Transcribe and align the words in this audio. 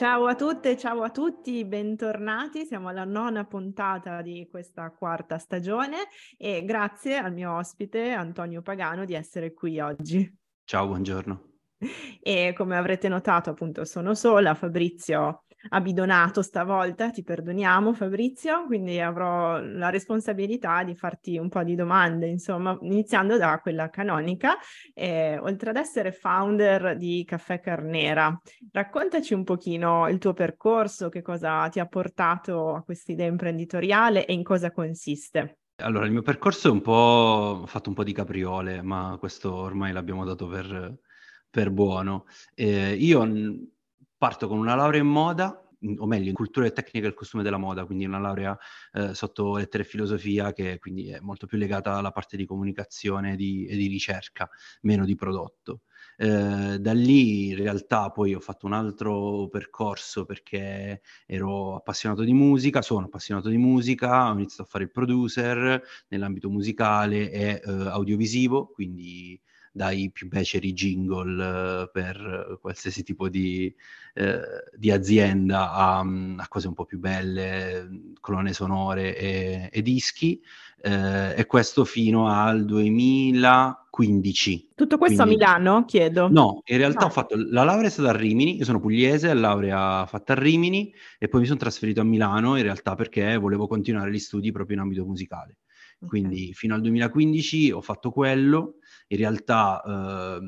Ciao 0.00 0.24
a 0.24 0.34
tutte, 0.34 0.78
ciao 0.78 1.02
a 1.02 1.10
tutti, 1.10 1.62
bentornati. 1.66 2.64
Siamo 2.64 2.88
alla 2.88 3.04
nona 3.04 3.44
puntata 3.44 4.22
di 4.22 4.48
questa 4.50 4.90
quarta 4.92 5.36
stagione 5.36 6.08
e 6.38 6.64
grazie 6.64 7.18
al 7.18 7.34
mio 7.34 7.54
ospite 7.54 8.12
Antonio 8.12 8.62
Pagano 8.62 9.04
di 9.04 9.12
essere 9.12 9.52
qui 9.52 9.78
oggi. 9.78 10.38
Ciao, 10.64 10.86
buongiorno. 10.86 11.48
E 12.22 12.54
come 12.56 12.78
avrete 12.78 13.08
notato, 13.08 13.50
appunto, 13.50 13.84
sono 13.84 14.14
sola. 14.14 14.54
Fabrizio 14.54 15.44
abbidonato 15.68 16.42
stavolta, 16.42 17.10
ti 17.10 17.22
perdoniamo 17.22 17.92
Fabrizio, 17.92 18.64
quindi 18.66 19.00
avrò 19.00 19.60
la 19.60 19.90
responsabilità 19.90 20.82
di 20.82 20.94
farti 20.94 21.38
un 21.38 21.48
po' 21.48 21.62
di 21.62 21.74
domande, 21.74 22.26
insomma, 22.26 22.76
iniziando 22.82 23.36
da 23.36 23.60
quella 23.60 23.90
canonica. 23.90 24.56
Eh, 24.94 25.38
oltre 25.38 25.70
ad 25.70 25.76
essere 25.76 26.12
founder 26.12 26.96
di 26.96 27.24
Caffè 27.26 27.60
Carnera, 27.60 28.38
raccontaci 28.72 29.34
un 29.34 29.44
pochino 29.44 30.08
il 30.08 30.18
tuo 30.18 30.32
percorso, 30.32 31.08
che 31.08 31.22
cosa 31.22 31.68
ti 31.68 31.78
ha 31.78 31.86
portato 31.86 32.74
a 32.74 32.82
questa 32.82 33.12
idea 33.12 33.26
imprenditoriale 33.26 34.26
e 34.26 34.32
in 34.32 34.42
cosa 34.42 34.70
consiste. 34.70 35.58
Allora, 35.76 36.04
il 36.04 36.12
mio 36.12 36.22
percorso 36.22 36.68
è 36.68 36.70
un 36.70 36.82
po' 36.82 36.92
ho 36.92 37.66
fatto 37.66 37.88
un 37.88 37.94
po' 37.94 38.04
di 38.04 38.12
capriole, 38.12 38.82
ma 38.82 39.16
questo 39.18 39.54
ormai 39.54 39.92
l'abbiamo 39.92 40.24
dato 40.24 40.46
per, 40.46 40.98
per 41.48 41.70
buono. 41.70 42.26
Eh, 42.54 42.94
io 42.94 43.22
parto 44.20 44.48
con 44.48 44.58
una 44.58 44.74
laurea 44.74 45.00
in 45.00 45.06
moda, 45.06 45.66
o 45.96 46.06
meglio 46.06 46.28
in 46.28 46.34
cultura 46.34 46.66
e 46.66 46.72
tecnica 46.72 47.06
del 47.06 47.14
costume 47.14 47.42
della 47.42 47.56
moda, 47.56 47.86
quindi 47.86 48.04
una 48.04 48.18
laurea 48.18 48.54
eh, 48.92 49.14
sotto 49.14 49.56
lettere 49.56 49.82
e 49.82 49.86
filosofia 49.86 50.52
che 50.52 50.78
quindi 50.78 51.08
è 51.08 51.20
molto 51.20 51.46
più 51.46 51.56
legata 51.56 51.94
alla 51.94 52.10
parte 52.10 52.36
di 52.36 52.44
comunicazione 52.44 53.34
di, 53.34 53.64
e 53.64 53.76
di 53.76 53.86
ricerca, 53.86 54.46
meno 54.82 55.06
di 55.06 55.14
prodotto. 55.14 55.84
Eh, 56.18 56.76
da 56.78 56.92
lì 56.92 57.48
in 57.48 57.56
realtà 57.56 58.10
poi 58.10 58.34
ho 58.34 58.40
fatto 58.40 58.66
un 58.66 58.74
altro 58.74 59.48
percorso 59.48 60.26
perché 60.26 61.00
ero 61.24 61.76
appassionato 61.76 62.22
di 62.22 62.34
musica, 62.34 62.82
sono 62.82 63.06
appassionato 63.06 63.48
di 63.48 63.56
musica, 63.56 64.28
ho 64.28 64.34
iniziato 64.34 64.64
a 64.64 64.66
fare 64.66 64.84
il 64.84 64.90
producer 64.90 65.82
nell'ambito 66.08 66.50
musicale 66.50 67.30
e 67.30 67.62
eh, 67.64 67.70
audiovisivo, 67.70 68.66
quindi 68.66 69.40
dai 69.72 70.10
più 70.10 70.28
beceri 70.28 70.72
jingle 70.72 71.82
eh, 71.82 71.90
per 71.92 72.58
qualsiasi 72.60 73.02
tipo 73.02 73.28
di, 73.28 73.72
eh, 74.14 74.40
di 74.76 74.90
azienda 74.90 75.72
a, 75.72 75.98
a, 76.00 76.48
cose 76.48 76.68
un 76.68 76.74
po' 76.74 76.84
più 76.84 76.98
belle, 76.98 77.88
colonne 78.20 78.52
sonore 78.52 79.16
e, 79.16 79.68
e 79.72 79.82
dischi, 79.82 80.40
eh, 80.82 81.34
e 81.36 81.46
questo 81.46 81.84
fino 81.84 82.28
al 82.28 82.64
2015. 82.64 84.70
Tutto 84.74 84.98
questo 84.98 85.24
Quindi, 85.24 85.44
a 85.44 85.48
Milano, 85.48 85.84
chiedo? 85.84 86.28
No, 86.28 86.62
in 86.64 86.78
realtà 86.78 87.00
no. 87.00 87.06
ho 87.06 87.10
fatto 87.10 87.36
la 87.36 87.64
laurea 87.64 87.86
è 87.86 87.90
stata 87.90 88.10
a 88.10 88.16
Rimini, 88.16 88.56
io 88.56 88.64
sono 88.64 88.80
pugliese, 88.80 89.28
la 89.28 89.40
laurea 89.40 90.06
fatta 90.06 90.32
a 90.32 90.38
Rimini 90.38 90.92
e 91.18 91.28
poi 91.28 91.40
mi 91.40 91.46
sono 91.46 91.58
trasferito 91.58 92.00
a 92.00 92.04
Milano 92.04 92.56
in 92.56 92.62
realtà 92.62 92.94
perché 92.94 93.36
volevo 93.36 93.66
continuare 93.66 94.10
gli 94.10 94.18
studi 94.18 94.52
proprio 94.52 94.76
in 94.76 94.82
ambito 94.82 95.04
musicale. 95.04 95.58
Quindi 96.06 96.42
okay. 96.42 96.52
fino 96.54 96.74
al 96.74 96.80
2015 96.80 97.72
ho 97.72 97.82
fatto 97.82 98.10
quello, 98.10 98.76
in 99.12 99.16
realtà 99.16 99.82
eh, 99.84 100.40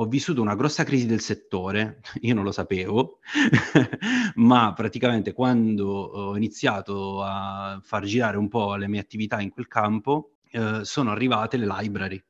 ho 0.00 0.06
vissuto 0.06 0.40
una 0.40 0.54
grossa 0.54 0.84
crisi 0.84 1.06
del 1.06 1.20
settore, 1.20 2.00
io 2.22 2.34
non 2.34 2.44
lo 2.44 2.52
sapevo, 2.52 3.18
ma 4.36 4.72
praticamente 4.72 5.32
quando 5.32 5.88
ho 5.88 6.36
iniziato 6.36 7.22
a 7.22 7.80
far 7.82 8.04
girare 8.04 8.36
un 8.36 8.48
po' 8.48 8.76
le 8.76 8.86
mie 8.86 9.00
attività 9.00 9.40
in 9.40 9.50
quel 9.50 9.66
campo, 9.66 10.34
eh, 10.50 10.80
sono 10.84 11.10
arrivate 11.10 11.56
le 11.56 11.66
library. 11.66 12.22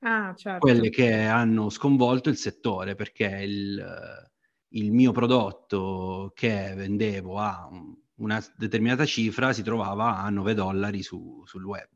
Ah, 0.00 0.34
certo. 0.34 0.58
Quelle 0.58 0.90
che 0.90 1.24
hanno 1.24 1.70
sconvolto 1.70 2.28
il 2.28 2.36
settore 2.36 2.94
perché 2.94 3.42
il, 3.42 3.82
il 4.68 4.92
mio 4.92 5.12
prodotto 5.12 6.32
che 6.34 6.74
vendevo 6.76 7.38
a 7.38 7.68
una 8.16 8.44
determinata 8.56 9.06
cifra 9.06 9.54
si 9.54 9.62
trovava 9.62 10.18
a 10.18 10.28
9 10.28 10.52
dollari 10.52 11.02
su, 11.02 11.42
sul 11.46 11.64
web. 11.64 11.88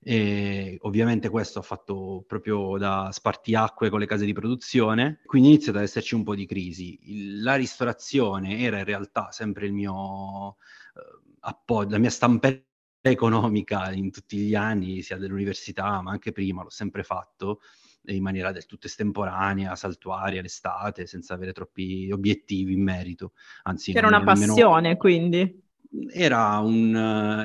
E 0.00 0.78
ovviamente 0.82 1.28
questo 1.28 1.58
ha 1.58 1.62
fatto 1.62 2.24
proprio 2.26 2.78
da 2.78 3.10
spartiacque 3.12 3.90
con 3.90 3.98
le 3.98 4.06
case 4.06 4.24
di 4.24 4.32
produzione, 4.32 5.20
quindi 5.26 5.48
è 5.48 5.52
iniziato 5.52 5.78
ad 5.78 5.84
esserci 5.84 6.14
un 6.14 6.22
po' 6.22 6.34
di 6.34 6.46
crisi. 6.46 7.40
La 7.42 7.56
ristorazione 7.56 8.60
era 8.60 8.78
in 8.78 8.84
realtà 8.84 9.30
sempre 9.32 9.66
il 9.66 9.72
mio 9.72 10.56
eh, 10.94 11.36
appoggio, 11.40 11.90
la 11.90 11.98
mia 11.98 12.10
stampella 12.10 12.62
economica 13.00 13.90
in 13.92 14.10
tutti 14.10 14.36
gli 14.38 14.54
anni, 14.54 15.02
sia 15.02 15.16
dell'università 15.16 16.00
ma 16.00 16.12
anche 16.12 16.32
prima, 16.32 16.62
l'ho 16.62 16.70
sempre 16.70 17.02
fatto 17.02 17.60
in 18.04 18.22
maniera 18.22 18.52
del 18.52 18.66
tutto 18.66 18.86
estemporanea, 18.86 19.74
saltuaria, 19.74 20.40
l'estate, 20.40 21.06
senza 21.06 21.34
avere 21.34 21.52
troppi 21.52 22.10
obiettivi 22.10 22.72
in 22.72 22.82
merito. 22.82 23.32
Anzi, 23.64 23.92
era 23.92 24.06
una 24.06 24.22
passione, 24.22 24.80
nemmeno... 24.80 24.96
quindi 24.96 25.66
era 26.10 26.58
un, 26.58 26.94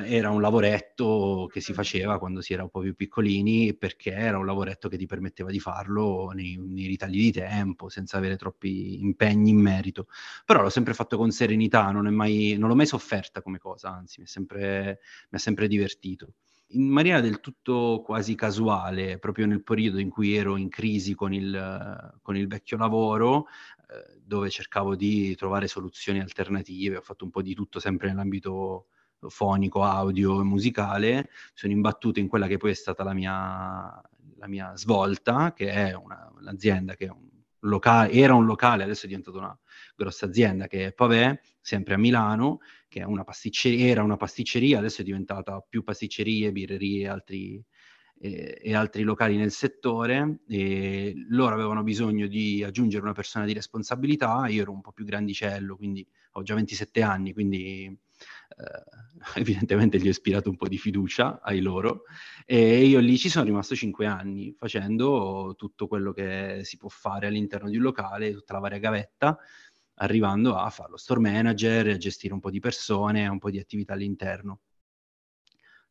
era 0.06 0.30
un, 0.30 0.40
lavoretto 0.40 1.48
che 1.50 1.60
si 1.60 1.72
faceva 1.72 2.18
quando 2.18 2.42
si 2.42 2.52
era 2.52 2.62
un 2.62 2.68
po' 2.68 2.80
più 2.80 2.94
piccolini 2.94 3.74
perché 3.74 4.12
era 4.12 4.38
un 4.38 4.44
lavoretto 4.44 4.88
che 4.88 4.98
ti 4.98 5.06
permetteva 5.06 5.50
di 5.50 5.60
farlo 5.60 6.30
nei, 6.34 6.56
nei, 6.56 6.86
ritagli 6.86 7.22
di 7.22 7.32
tempo 7.32 7.88
senza 7.88 8.18
avere 8.18 8.36
troppi 8.36 9.00
impegni 9.00 9.50
in 9.50 9.58
merito. 9.58 10.08
Però 10.44 10.60
l'ho 10.60 10.70
sempre 10.70 10.92
fatto 10.92 11.16
con 11.16 11.30
serenità, 11.30 11.90
non, 11.90 12.12
mai, 12.14 12.56
non 12.58 12.68
l'ho 12.68 12.74
mai 12.74 12.86
sofferta 12.86 13.40
come 13.40 13.58
cosa, 13.58 13.90
anzi 13.90 14.20
mi, 14.20 14.26
mi 14.58 14.96
ha 15.30 15.38
sempre 15.38 15.66
divertito. 15.66 16.34
In 16.74 16.88
maniera 16.88 17.20
del 17.20 17.40
tutto 17.40 18.02
quasi 18.04 18.34
casuale, 18.34 19.18
proprio 19.18 19.46
nel 19.46 19.62
periodo 19.62 19.98
in 20.00 20.10
cui 20.10 20.34
ero 20.34 20.56
in 20.56 20.68
crisi 20.68 21.14
con 21.14 21.32
il, 21.32 22.18
con 22.20 22.36
il 22.36 22.48
vecchio 22.48 22.76
lavoro, 22.76 23.46
eh, 23.88 24.20
dove 24.20 24.50
cercavo 24.50 24.96
di 24.96 25.36
trovare 25.36 25.68
soluzioni 25.68 26.20
alternative, 26.20 26.96
ho 26.96 27.00
fatto 27.00 27.24
un 27.24 27.30
po' 27.30 27.42
di 27.42 27.54
tutto 27.54 27.78
sempre 27.78 28.08
nell'ambito 28.08 28.86
fonico, 29.28 29.84
audio 29.84 30.40
e 30.40 30.44
musicale, 30.44 31.30
sono 31.54 31.72
imbattuto 31.72 32.18
in 32.18 32.26
quella 32.26 32.48
che 32.48 32.56
poi 32.56 32.72
è 32.72 32.74
stata 32.74 33.04
la 33.04 33.14
mia, 33.14 34.02
la 34.38 34.48
mia 34.48 34.76
svolta, 34.76 35.52
che 35.52 35.70
è 35.70 35.94
una, 35.94 36.28
un'azienda 36.36 36.94
che 36.96 37.06
è 37.06 37.10
un 37.10 37.30
locale, 37.60 38.10
era 38.12 38.34
un 38.34 38.46
locale, 38.46 38.82
adesso 38.82 39.04
è 39.04 39.08
diventata 39.08 39.38
una 39.38 39.58
grossa 39.94 40.26
azienda 40.26 40.66
che 40.66 40.86
è 40.86 40.92
Pavè, 40.92 41.38
sempre 41.60 41.94
a 41.94 41.98
Milano, 41.98 42.60
che 42.94 43.00
è 43.00 43.04
una 43.04 43.24
pasticceria, 43.24 43.86
era 43.86 44.04
una 44.04 44.16
pasticceria, 44.16 44.78
adesso 44.78 45.00
è 45.00 45.04
diventata 45.04 45.58
più 45.68 45.82
pasticcerie, 45.82 46.52
birrerie 46.52 47.08
altri, 47.08 47.60
e, 48.20 48.60
e, 48.62 48.72
altri 48.72 49.02
locali 49.02 49.36
nel 49.36 49.50
settore 49.50 50.42
e 50.46 51.12
loro 51.28 51.54
avevano 51.54 51.82
bisogno 51.82 52.28
di 52.28 52.62
aggiungere 52.62 53.02
una 53.02 53.12
persona 53.12 53.46
di 53.46 53.52
responsabilità, 53.52 54.46
io 54.46 54.62
ero 54.62 54.70
un 54.70 54.80
po' 54.80 54.92
più 54.92 55.04
grandicello, 55.04 55.74
quindi 55.74 56.06
ho 56.34 56.42
già 56.44 56.54
27 56.54 57.02
anni, 57.02 57.32
quindi 57.32 57.86
eh, 57.86 59.18
evidentemente 59.40 59.98
gli 59.98 60.06
ho 60.06 60.10
ispirato 60.10 60.48
un 60.48 60.54
po' 60.54 60.68
di 60.68 60.78
fiducia 60.78 61.40
ai 61.42 61.60
loro 61.60 62.04
e 62.46 62.84
io 62.84 63.00
lì 63.00 63.18
ci 63.18 63.28
sono 63.28 63.44
rimasto 63.44 63.74
5 63.74 64.06
anni 64.06 64.54
facendo 64.56 65.54
tutto 65.56 65.88
quello 65.88 66.12
che 66.12 66.60
si 66.62 66.76
può 66.76 66.88
fare 66.88 67.26
all'interno 67.26 67.68
di 67.68 67.76
un 67.76 67.82
locale, 67.82 68.32
tutta 68.32 68.52
la 68.52 68.60
varia 68.60 68.78
gavetta, 68.78 69.36
arrivando 69.96 70.56
a 70.56 70.70
fare 70.70 70.90
lo 70.90 70.96
store 70.96 71.20
manager, 71.20 71.88
a 71.88 71.96
gestire 71.96 72.34
un 72.34 72.40
po' 72.40 72.50
di 72.50 72.60
persone, 72.60 73.26
un 73.26 73.38
po' 73.38 73.50
di 73.50 73.58
attività 73.58 73.92
all'interno. 73.92 74.60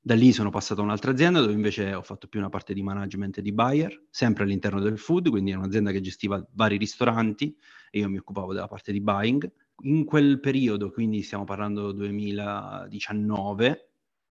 Da 0.05 0.15
lì 0.15 0.33
sono 0.33 0.49
passato 0.49 0.81
a 0.81 0.83
un'altra 0.83 1.11
azienda 1.11 1.39
dove 1.39 1.53
invece 1.53 1.93
ho 1.93 2.01
fatto 2.01 2.27
più 2.27 2.39
una 2.39 2.49
parte 2.49 2.73
di 2.73 2.83
management 2.83 3.37
e 3.37 3.41
di 3.41 3.53
buyer, 3.53 4.07
sempre 4.09 4.43
all'interno 4.43 4.81
del 4.81 4.97
food, 4.97 5.29
quindi 5.29 5.51
è 5.51 5.55
un'azienda 5.55 5.91
che 5.91 6.01
gestiva 6.01 6.45
vari 6.51 6.75
ristoranti 6.75 7.55
e 7.89 7.99
io 7.99 8.09
mi 8.09 8.17
occupavo 8.17 8.51
della 8.51 8.67
parte 8.67 8.91
di 8.91 8.99
buying. 8.99 9.49
In 9.83 10.03
quel 10.03 10.41
periodo, 10.41 10.91
quindi 10.91 11.21
stiamo 11.21 11.45
parlando 11.45 11.93
2019, 11.93 13.91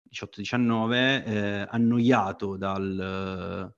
18-19, 0.10 1.26
eh, 1.26 1.68
annoiato 1.70 2.56
dal, 2.56 3.76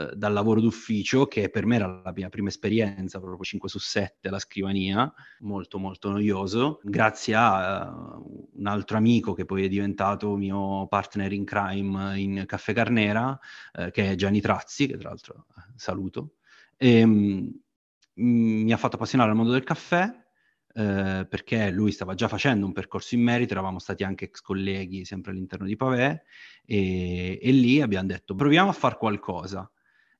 eh, 0.00 0.16
dal 0.16 0.32
lavoro 0.32 0.60
d'ufficio, 0.60 1.26
che 1.26 1.50
per 1.50 1.66
me 1.66 1.76
era 1.76 2.00
la 2.02 2.12
mia 2.14 2.28
prima 2.28 2.48
esperienza, 2.48 3.18
proprio 3.18 3.42
5 3.42 3.68
su 3.68 3.78
7 3.78 4.28
alla 4.28 4.38
scrivania, 4.38 5.12
molto 5.40 5.78
molto 5.78 6.10
noioso, 6.10 6.80
grazie 6.82 7.34
a 7.34 7.90
uh, 7.90 8.50
un 8.54 8.66
altro 8.66 8.96
amico 8.96 9.32
che 9.34 9.44
poi 9.44 9.64
è 9.64 9.68
diventato 9.68 10.36
mio 10.36 10.86
partner 10.88 11.32
in 11.32 11.44
crime 11.44 12.18
in 12.18 12.44
Caffè 12.46 12.72
Carnera, 12.72 13.38
eh, 13.72 13.90
che 13.90 14.10
è 14.10 14.14
Gianni 14.14 14.40
Trazzi, 14.40 14.86
che 14.86 14.96
tra 14.96 15.10
l'altro 15.10 15.46
eh, 15.56 15.72
saluto, 15.76 16.36
e, 16.76 17.02
um, 17.02 17.52
mi 18.14 18.72
ha 18.72 18.76
fatto 18.76 18.96
appassionare 18.96 19.30
al 19.30 19.36
mondo 19.36 19.52
del 19.52 19.64
caffè, 19.64 20.12
eh, 20.72 21.26
perché 21.28 21.70
lui 21.70 21.90
stava 21.90 22.14
già 22.14 22.28
facendo 22.28 22.66
un 22.66 22.72
percorso 22.72 23.14
in 23.14 23.22
merito, 23.22 23.52
eravamo 23.52 23.78
stati 23.78 24.04
anche 24.04 24.26
ex 24.26 24.40
colleghi 24.40 25.04
sempre 25.04 25.32
all'interno 25.32 25.66
di 25.66 25.76
Pavè, 25.76 26.22
e, 26.64 27.38
e 27.42 27.50
lì 27.52 27.80
abbiamo 27.80 28.06
detto 28.06 28.34
proviamo 28.34 28.70
a 28.70 28.72
fare 28.72 28.96
qualcosa 28.96 29.70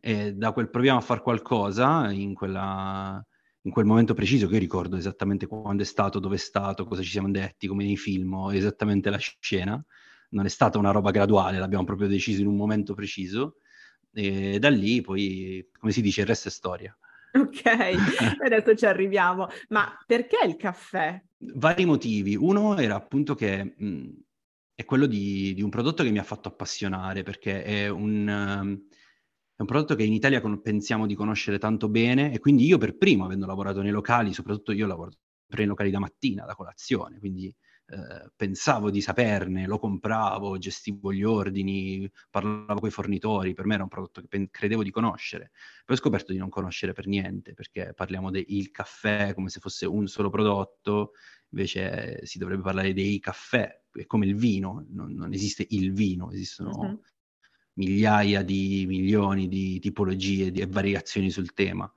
e 0.01 0.35
da 0.35 0.53
quel 0.53 0.71
proviamo 0.71 0.99
a 0.99 1.03
fare 1.03 1.21
qualcosa 1.21 2.11
in, 2.11 2.35
quella, 2.35 3.25
in 3.63 3.71
quel 3.71 3.85
momento 3.85 4.15
preciso 4.15 4.47
che 4.47 4.55
io 4.55 4.61
ricordo 4.61 4.97
esattamente 4.97 5.47
quando 5.47 5.83
è 5.83 5.87
stato, 5.87 6.19
dove 6.19 6.37
è 6.37 6.39
stato, 6.39 6.85
cosa 6.87 7.03
ci 7.03 7.11
siamo 7.11 7.31
detti, 7.31 7.67
come 7.67 7.85
nei 7.85 7.97
film, 7.97 8.51
esattamente 8.53 9.11
la 9.11 9.19
scena. 9.19 9.83
Non 10.31 10.47
è 10.47 10.49
stata 10.49 10.79
una 10.79 10.91
roba 10.93 11.11
graduale, 11.11 11.59
l'abbiamo 11.59 11.85
proprio 11.85 12.09
deciso 12.09 12.41
in 12.41 12.47
un 12.47 12.57
momento 12.57 12.95
preciso 12.95 13.57
e 14.13 14.59
da 14.59 14.71
lì 14.71 15.01
poi, 15.01 15.69
come 15.79 15.93
si 15.93 16.01
dice, 16.01 16.23
il 16.23 16.27
resto 16.27 16.49
è 16.49 16.51
storia. 16.51 16.97
Ok, 17.33 17.63
adesso 18.45 18.75
ci 18.75 18.87
arriviamo. 18.87 19.49
Ma 19.69 19.97
perché 20.07 20.39
il 20.45 20.57
caffè? 20.57 21.23
Vari 21.55 21.85
motivi. 21.85 22.35
Uno 22.35 22.77
era 22.77 22.97
appunto 22.97 23.35
che 23.35 23.75
mh, 23.77 24.09
è 24.75 24.85
quello 24.85 25.07
di, 25.07 25.55
di, 25.55 25.63
un 25.63 25.71
prodotto 25.71 26.03
che 26.03 26.11
mi 26.11 26.19
ha 26.19 26.25
fatto 26.25 26.49
appassionare, 26.49 27.23
perché 27.23 27.63
è 27.63 27.89
un, 27.89 28.81
è 29.61 29.63
un 29.63 29.67
prodotto 29.67 29.95
che 29.95 30.05
in 30.05 30.15
Italia 30.15 30.41
pensiamo 30.63 31.07
di 31.07 31.15
conoscere 31.15 31.59
tanto 31.59 31.91
bene 31.91 32.33
e 32.33 32.39
quindi 32.39 32.65
io 32.65 32.79
per 32.79 32.97
primo, 32.97 33.27
avendo 33.27 33.45
lavorato 33.45 33.83
nei 33.83 33.91
locali, 33.91 34.33
soprattutto 34.33 34.73
io 34.73 34.87
lavoro 34.87 35.11
sempre 35.11 35.59
nei 35.59 35.67
locali 35.67 35.91
da 35.91 35.99
mattina, 35.99 36.47
da 36.47 36.55
colazione, 36.55 37.19
quindi 37.19 37.55
eh, 37.89 38.31
pensavo 38.35 38.89
di 38.91 39.03
saperne, 39.03 39.67
lo 39.67 39.79
compravo, 39.79 40.57
gestivo 40.57 41.13
gli 41.13 41.23
ordini, 41.23 42.11
parlavo 42.31 42.81
con 42.81 42.89
i 42.89 42.93
fornitori, 42.93 43.53
per 43.53 43.67
me 43.67 43.75
era 43.75 43.83
un 43.83 43.91
prodotto 43.91 44.23
che 44.23 44.29
pen- 44.29 44.49
credevo 44.51 44.83
di 44.83 44.91
conoscere. 44.91 45.51
Poi 45.85 45.95
ho 45.95 46.01
scoperto 46.01 46.33
di 46.33 46.39
non 46.39 46.49
conoscere 46.49 46.95
per 46.95 47.07
niente, 47.07 47.53
perché 47.53 47.93
parliamo 47.95 48.31
del 48.31 48.71
caffè 48.71 49.35
come 49.35 49.51
se 49.51 49.61
fosse 49.61 49.85
un 49.85 50.07
solo 50.07 50.31
prodotto, 50.31 51.11
invece 51.51 52.25
si 52.25 52.39
dovrebbe 52.39 52.63
parlare 52.63 52.95
dei 52.95 53.19
caffè, 53.19 53.79
è 53.93 54.07
come 54.07 54.25
il 54.25 54.37
vino, 54.37 54.87
non, 54.89 55.13
non 55.13 55.35
esiste 55.35 55.67
il 55.69 55.93
vino, 55.93 56.31
esistono 56.31 56.71
uh-huh 56.71 57.01
migliaia 57.81 58.43
di 58.43 58.85
milioni 58.87 59.49
di 59.49 59.79
tipologie 59.79 60.53
e 60.53 60.67
variazioni 60.67 61.31
sul 61.31 61.55
tema. 61.55 61.91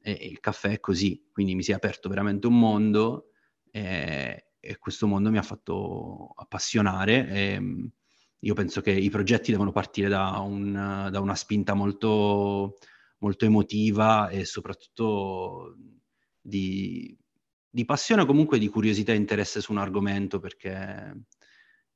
E, 0.00 0.16
e, 0.18 0.26
il 0.26 0.40
caffè 0.40 0.70
è 0.70 0.80
così, 0.80 1.28
quindi 1.30 1.54
mi 1.54 1.62
si 1.62 1.72
è 1.72 1.74
aperto 1.74 2.08
veramente 2.08 2.46
un 2.46 2.58
mondo 2.58 3.32
e, 3.70 4.46
e 4.58 4.78
questo 4.78 5.06
mondo 5.06 5.30
mi 5.30 5.38
ha 5.38 5.42
fatto 5.42 6.32
appassionare. 6.34 7.28
E, 7.28 7.90
io 8.42 8.54
penso 8.54 8.80
che 8.80 8.92
i 8.92 9.10
progetti 9.10 9.50
devono 9.50 9.72
partire 9.72 10.08
da, 10.08 10.38
un, 10.38 11.08
da 11.10 11.20
una 11.20 11.34
spinta 11.34 11.74
molto, 11.74 12.76
molto 13.18 13.44
emotiva 13.44 14.28
e 14.28 14.44
soprattutto 14.44 15.76
di, 16.40 17.16
di 17.68 17.84
passione, 17.84 18.24
comunque 18.24 18.58
di 18.58 18.68
curiosità 18.68 19.12
e 19.12 19.16
interesse 19.16 19.60
su 19.60 19.72
un 19.72 19.78
argomento, 19.78 20.38
perché 20.38 21.24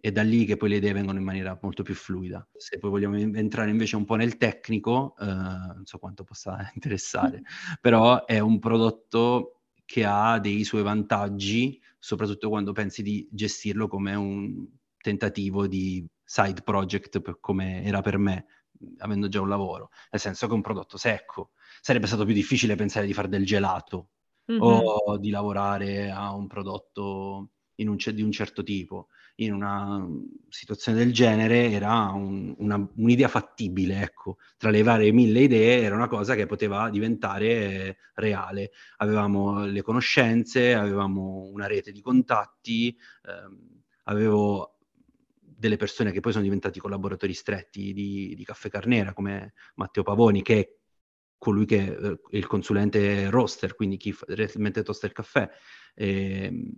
è 0.03 0.11
da 0.11 0.23
lì 0.23 0.45
che 0.45 0.57
poi 0.57 0.69
le 0.69 0.77
idee 0.77 0.93
vengono 0.93 1.19
in 1.19 1.25
maniera 1.25 1.57
molto 1.63 1.85
più 1.85 1.95
fluida. 1.95 2.45
Se 2.57 2.79
poi 2.79 2.91
vogliamo 2.91 3.17
entrare 3.17 3.71
invece 3.71 3.95
un 3.95 4.05
po' 4.05 4.17
nel 4.17 4.37
tecnico, 4.37 5.15
eh, 5.17 5.27
non 5.27 5.83
so 5.85 5.99
quanto 5.99 6.25
possa 6.25 6.59
interessare, 6.75 7.43
però 7.81 8.25
è 8.25 8.41
un 8.41 8.59
prodotto 8.59 9.61
che 9.85 10.05
ha 10.05 10.41
dei 10.41 10.65
suoi 10.65 10.83
vantaggi, 10.83 11.81
soprattutto 12.01 12.49
quando 12.49 12.73
pensi 12.73 13.03
di 13.05 13.29
gestirlo 13.31 13.87
come 13.87 14.17
un 14.17 14.67
tentativo 14.99 15.69
di 15.69 16.05
side 16.25 16.63
project 16.63 17.39
come 17.39 17.85
era 17.85 18.01
per 18.01 18.19
me, 18.19 18.47
avendo 18.99 19.29
già 19.29 19.41
un 19.41 19.49
lavoro, 19.49 19.91
nel 20.11 20.21
senso 20.21 20.47
che 20.47 20.53
è 20.53 20.57
un 20.57 20.63
prodotto 20.63 20.97
secco. 20.97 21.53
Sarebbe 21.81 22.09
stato 22.09 22.25
più 22.25 22.35
difficile 22.35 22.75
pensare 22.75 23.07
di 23.07 23.13
fare 23.13 23.29
del 23.29 23.47
gelato 23.47 24.09
mm-hmm. 24.51 24.61
o 24.61 25.17
di 25.17 25.31
lavorare 25.31 26.11
a 26.11 26.35
un 26.35 26.49
prodotto 26.49 27.51
un, 27.89 27.97
di 28.13 28.23
un 28.23 28.33
certo 28.33 28.63
tipo 28.63 29.09
in 29.37 29.53
una 29.53 30.07
situazione 30.49 30.99
del 30.99 31.13
genere 31.13 31.71
era 31.71 32.11
un, 32.11 32.55
una, 32.59 32.89
un'idea 32.97 33.29
fattibile, 33.29 34.03
ecco, 34.03 34.37
tra 34.59 34.71
le 34.71 34.83
varie 34.83 35.13
mille 35.13 35.41
idee 35.41 35.83
era 35.83 35.95
una 35.95 36.09
cosa 36.09 36.35
che 36.35 36.47
poteva 36.47 36.91
diventare 36.91 37.99
reale. 38.15 38.73
Avevamo 38.99 39.65
le 39.65 39.83
conoscenze, 39.83 40.75
avevamo 40.75 41.49
una 41.51 41.67
rete 41.67 41.93
di 41.93 42.03
contatti, 42.03 42.97
ehm, 43.27 43.83
avevo 44.05 44.77
delle 45.41 45.77
persone 45.77 46.11
che 46.11 46.21
poi 46.21 46.33
sono 46.33 46.45
diventati 46.45 46.81
collaboratori 46.81 47.33
stretti 47.33 47.93
di, 47.93 48.35
di 48.35 48.45
Caffè 48.45 48.69
Carnera, 48.69 49.13
come 49.13 49.55
Matteo 49.77 50.03
Pavoni, 50.03 50.43
che 50.43 50.59
è 50.59 50.69
colui 51.39 51.67
che 51.67 51.85
eh, 51.85 52.21
è 52.31 52.37
il 52.37 52.47
consulente 52.47 53.31
roster, 53.31 53.75
quindi 53.75 53.97
chi 53.97 54.15
realmente 54.27 54.83
tosta 54.83 55.07
il 55.07 55.13
caffè. 55.13 55.49
E, 55.95 56.45
ehm, 56.45 56.73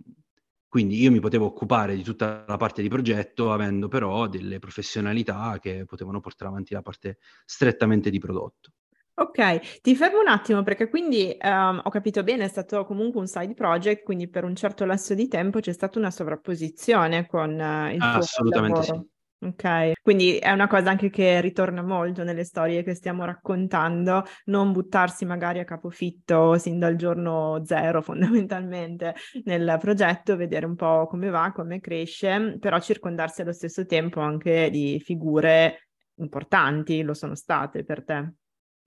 quindi 0.67 1.01
io 1.01 1.11
mi 1.11 1.19
potevo 1.19 1.45
occupare 1.45 1.95
di 1.95 2.03
tutta 2.03 2.43
la 2.47 2.57
parte 2.57 2.81
di 2.81 2.89
progetto, 2.89 3.51
avendo 3.51 3.87
però 3.87 4.27
delle 4.27 4.59
professionalità 4.59 5.57
che 5.59 5.85
potevano 5.85 6.19
portare 6.19 6.51
avanti 6.51 6.73
la 6.73 6.81
parte 6.81 7.17
strettamente 7.45 8.09
di 8.09 8.19
prodotto. 8.19 8.71
Ok, 9.17 9.81
ti 9.81 9.95
fermo 9.95 10.19
un 10.19 10.27
attimo 10.27 10.61
perché 10.61 10.89
quindi 10.89 11.37
um, 11.41 11.79
ho 11.81 11.89
capito 11.89 12.21
bene, 12.23 12.43
è 12.43 12.47
stato 12.49 12.83
comunque 12.83 13.21
un 13.21 13.27
side 13.27 13.53
project, 13.53 14.03
quindi 14.03 14.27
per 14.27 14.43
un 14.43 14.55
certo 14.55 14.83
lasso 14.83 15.13
di 15.13 15.29
tempo 15.29 15.61
c'è 15.61 15.71
stata 15.71 15.97
una 15.99 16.11
sovrapposizione 16.11 17.25
con 17.25 17.51
uh, 17.51 17.93
il 17.93 18.01
Assolutamente 18.01 18.83
sì. 18.83 19.13
Ok, 19.37 19.91
quindi 20.01 20.37
è 20.37 20.49
una 20.51 20.67
cosa 20.67 20.89
anche 20.89 21.09
che 21.09 21.39
ritorna 21.41 21.83
molto 21.83 22.23
nelle 22.23 22.45
storie 22.45 22.83
che 22.83 22.95
stiamo 22.95 23.25
raccontando, 23.25 24.23
non 24.45 24.71
buttarsi 24.71 25.25
magari 25.25 25.59
a 25.59 25.65
capofitto 25.65 26.57
sin 26.57 26.79
dal 26.79 26.95
giorno 26.95 27.61
zero 27.65 28.01
fondamentalmente 28.01 29.13
nel 29.43 29.77
progetto, 29.79 30.37
vedere 30.37 30.65
un 30.65 30.75
po' 30.75 31.05
come 31.07 31.29
va, 31.29 31.51
come 31.53 31.79
cresce, 31.79 32.57
però 32.59 32.79
circondarsi 32.79 33.41
allo 33.41 33.51
stesso 33.51 33.85
tempo 33.85 34.21
anche 34.21 34.69
di 34.71 34.99
figure 35.03 35.89
importanti, 36.15 37.03
lo 37.03 37.13
sono 37.13 37.35
state 37.35 37.83
per 37.83 38.03
te. 38.03 38.33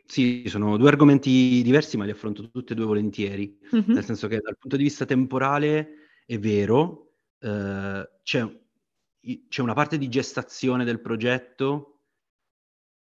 Sì, 0.07 0.45
sono 0.47 0.79
due 0.79 0.89
argomenti 0.89 1.61
diversi, 1.63 1.99
ma 1.99 2.05
li 2.07 2.11
affronto 2.11 2.49
tutti 2.51 2.73
e 2.73 2.75
due 2.75 2.87
volentieri, 2.87 3.59
mm-hmm. 3.77 3.93
nel 3.93 4.05
senso 4.05 4.27
che 4.27 4.41
dal 4.41 4.57
punto 4.59 4.79
di 4.79 4.85
vista 4.85 5.05
temporale 5.05 5.91
è 6.25 6.39
vero, 6.39 7.13
eh, 7.39 8.09
c'è 8.23 8.67
c'è 9.49 9.63
una 9.63 9.75
parte 9.75 9.99
di 9.99 10.09
gestazione 10.09 10.85
del 10.85 11.01
progetto 11.01 12.03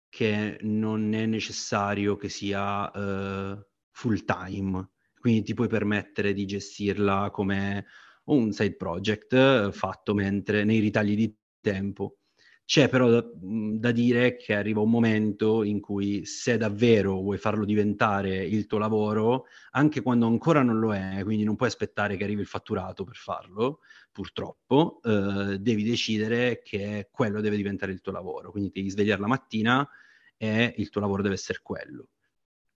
che 0.09 0.57
non 0.61 1.13
è 1.13 1.25
necessario 1.25 2.15
che 2.15 2.29
sia 2.29 2.89
uh, 2.89 3.61
full 3.91 4.23
time, 4.23 4.91
quindi 5.19 5.43
ti 5.43 5.53
puoi 5.53 5.67
permettere 5.67 6.33
di 6.33 6.45
gestirla 6.45 7.29
come 7.31 7.85
un 8.25 8.51
side 8.51 8.75
project 8.77 9.33
uh, 9.33 9.71
fatto 9.71 10.13
mentre 10.13 10.63
nei 10.63 10.79
ritagli 10.79 11.15
di 11.15 11.37
tempo. 11.59 12.19
C'è 12.65 12.89
però 12.89 13.09
da, 13.09 13.23
da, 13.33 13.91
dire 13.91 14.37
che 14.37 14.55
arriva 14.55 14.81
un 14.81 14.89
momento 14.89 15.61
in 15.61 15.79
cui 15.79 16.25
se 16.25 16.57
davvero 16.57 17.21
vuoi 17.21 17.37
farlo 17.37 17.63
diventare 17.63 18.43
il 18.43 18.65
tuo 18.65 18.79
lavoro, 18.79 19.45
anche 19.71 20.01
quando 20.01 20.25
ancora 20.25 20.63
non 20.63 20.79
lo 20.79 20.91
è, 20.91 21.21
quindi 21.23 21.43
non 21.43 21.55
puoi 21.55 21.69
aspettare 21.69 22.17
che 22.17 22.23
arrivi 22.23 22.41
il 22.41 22.47
fatturato 22.47 23.03
per 23.03 23.17
farlo, 23.17 23.81
purtroppo, 24.11 24.99
eh, 25.03 25.59
devi 25.59 25.83
decidere 25.83 26.63
che 26.63 27.09
quello 27.11 27.39
deve 27.39 27.55
diventare 27.55 27.91
il 27.91 28.01
tuo 28.01 28.11
lavoro. 28.11 28.49
Quindi 28.49 28.71
devi 28.73 28.89
svegliare 28.89 29.21
la 29.21 29.27
mattina 29.27 29.87
e 30.35 30.73
il 30.77 30.89
tuo 30.89 31.01
lavoro 31.01 31.21
deve 31.21 31.35
essere 31.35 31.59
quello. 31.61 32.07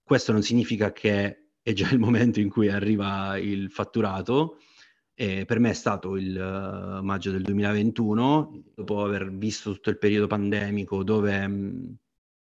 Questo 0.04 0.30
non 0.30 0.42
significa 0.42 0.92
che 0.92 1.46
è 1.62 1.72
già 1.72 1.90
il 1.90 1.98
momento 1.98 2.38
in 2.38 2.48
cui 2.48 2.68
arriva 2.68 3.36
il 3.38 3.70
fatturato, 3.70 4.58
e 5.20 5.44
per 5.44 5.58
me 5.58 5.68
è 5.68 5.74
stato 5.74 6.16
il 6.16 6.34
uh, 6.34 7.04
maggio 7.04 7.30
del 7.30 7.42
2021, 7.42 8.62
dopo 8.74 9.04
aver 9.04 9.30
visto 9.30 9.70
tutto 9.74 9.90
il 9.90 9.98
periodo 9.98 10.26
pandemico 10.26 11.04
dove 11.04 11.46
mh, 11.46 11.52
mm, 11.52 11.92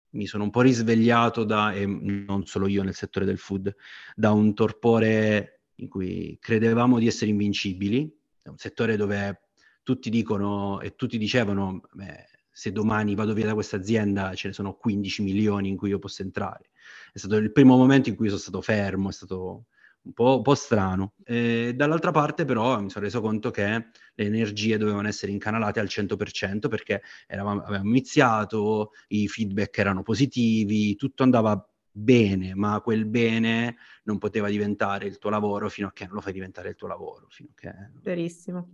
mi 0.09 0.25
sono 0.25 0.43
un 0.43 0.49
po' 0.49 0.59
risvegliato 0.59 1.45
da, 1.45 1.71
e 1.71 1.85
non 1.85 2.45
solo 2.45 2.67
io 2.67 2.83
nel 2.83 2.93
settore 2.93 3.23
del 3.23 3.37
food, 3.37 3.73
da 4.13 4.33
un 4.33 4.53
torpore 4.53 5.61
in 5.75 5.87
cui 5.87 6.37
credevamo 6.41 6.99
di 6.99 7.07
essere 7.07 7.31
invincibili, 7.31 8.13
è 8.41 8.49
un 8.49 8.57
settore 8.57 8.97
dove 8.97 9.43
tutti 9.81 10.09
dicono 10.09 10.81
e 10.81 10.95
tutti 10.95 11.17
dicevano, 11.17 11.83
beh, 11.93 12.25
se 12.51 12.73
domani 12.73 13.15
vado 13.15 13.33
via 13.33 13.45
da 13.45 13.53
questa 13.53 13.77
azienda 13.77 14.33
ce 14.35 14.49
ne 14.49 14.53
sono 14.53 14.73
15 14.73 15.21
milioni 15.21 15.69
in 15.69 15.77
cui 15.77 15.87
io 15.87 15.99
posso 15.99 16.21
entrare. 16.21 16.71
È 17.13 17.17
stato 17.17 17.37
il 17.37 17.53
primo 17.53 17.77
momento 17.77 18.09
in 18.09 18.17
cui 18.17 18.27
sono 18.27 18.41
stato 18.41 18.61
fermo, 18.61 19.07
è 19.07 19.13
stato 19.13 19.67
un 20.07 20.13
po', 20.13 20.37
un 20.37 20.41
po 20.41 20.55
strano. 20.55 21.13
E 21.23 21.73
dall'altra 21.75 22.11
parte 22.11 22.45
però 22.45 22.79
mi 22.81 22.89
sono 22.89 23.05
reso 23.05 23.21
conto 23.21 23.51
che 23.51 23.87
le 24.15 24.25
energie 24.25 24.77
dovevano 24.77 25.07
essere 25.07 25.31
incanalate 25.31 25.79
al 25.79 25.87
100% 25.87 26.67
perché 26.67 27.01
eravamo, 27.27 27.61
avevamo 27.61 27.89
iniziato, 27.89 28.91
i 29.09 29.27
feedback 29.27 29.77
erano 29.77 30.01
positivi, 30.03 30.95
tutto 30.95 31.23
andava 31.23 31.69
bene, 31.91 32.55
ma 32.55 32.79
quel 32.81 33.05
bene 33.05 33.77
non 34.03 34.17
poteva 34.17 34.49
diventare 34.49 35.07
il 35.07 35.17
tuo 35.17 35.29
lavoro 35.29 35.69
fino 35.69 35.87
a 35.87 35.91
che 35.91 36.05
non 36.05 36.15
lo 36.15 36.21
fai 36.21 36.33
diventare 36.33 36.69
il 36.69 36.75
tuo 36.75 36.87
lavoro. 36.87 37.27
Fino 37.29 37.49
a 37.51 37.53
che... 37.55 37.73
Verissimo. 38.01 38.71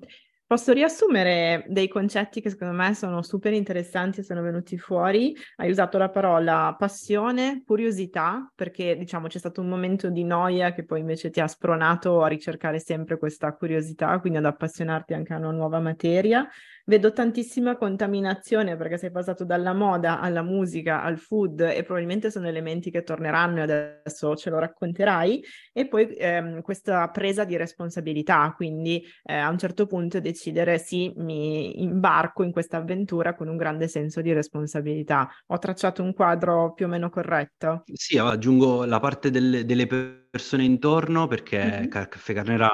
Posso 0.54 0.72
riassumere 0.72 1.66
dei 1.68 1.88
concetti 1.88 2.40
che 2.40 2.52
secondo 2.52 2.76
me 2.76 2.94
sono 2.94 3.24
super 3.24 3.54
interessanti 3.54 4.20
e 4.20 4.24
sono 4.24 4.44
venuti 4.44 4.78
fuori. 4.78 5.36
Hai 5.56 5.72
usato 5.72 5.98
la 5.98 6.12
parola 6.12 6.76
passione, 6.78 7.64
curiosità, 7.66 8.52
perché 8.54 8.96
diciamo 8.96 9.26
c'è 9.26 9.40
stato 9.40 9.62
un 9.62 9.68
momento 9.68 10.12
di 10.12 10.24
noia 10.24 10.72
che 10.72 10.86
poi 10.86 11.00
invece 11.00 11.32
ti 11.32 11.40
ha 11.40 11.48
spronato 11.48 12.22
a 12.22 12.28
ricercare 12.28 12.78
sempre 12.78 13.18
questa 13.18 13.52
curiosità, 13.56 14.20
quindi 14.20 14.38
ad 14.38 14.46
appassionarti 14.46 15.16
anche 15.16 15.34
a 15.34 15.38
una 15.38 15.50
nuova 15.50 15.80
materia. 15.80 16.48
Vedo 16.86 17.14
tantissima 17.14 17.78
contaminazione 17.78 18.76
perché 18.76 18.98
sei 18.98 19.10
passato 19.10 19.46
dalla 19.46 19.74
moda 19.74 20.20
alla 20.20 20.44
musica, 20.44 21.02
al 21.02 21.18
food 21.18 21.62
e 21.62 21.82
probabilmente 21.82 22.30
sono 22.30 22.48
elementi 22.48 22.92
che 22.92 23.04
torneranno 23.04 23.60
e 23.60 23.62
adesso 23.62 24.36
ce 24.36 24.50
lo 24.52 24.60
racconterai. 24.60 25.44
E 25.72 25.88
poi 25.88 26.14
ehm, 26.14 26.62
questa 26.62 27.10
presa 27.10 27.44
di 27.44 27.58
responsabilità, 27.58 28.54
quindi 28.56 29.04
eh, 29.24 29.34
a 29.34 29.50
un 29.50 29.58
certo 29.58 29.88
punto 29.88 30.20
decidere 30.44 30.78
sì, 30.78 31.14
mi 31.16 31.82
imbarco 31.82 32.44
in 32.44 32.52
questa 32.52 32.78
avventura 32.78 33.34
con 33.34 33.48
un 33.48 33.56
grande 33.56 33.88
senso 33.88 34.22
di 34.22 34.34
responsabilità. 34.34 35.30
Ho 35.48 35.58
tracciato 35.58 36.04
un 36.04 36.14
quadro 36.14 36.74
più 36.74 36.86
o 36.86 36.90
meno 36.90 37.10
corretto? 37.10 37.84
Sì, 37.94 38.18
aggiungo 38.18 38.84
la 38.84 39.00
parte 39.00 39.32
delle, 39.32 39.64
delle 39.64 39.88
persone 39.88 40.66
intorno 40.66 41.28
perché 41.28 41.64
mm-hmm. 41.64 41.88
Caffè 41.88 42.34
Carnera 42.34 42.70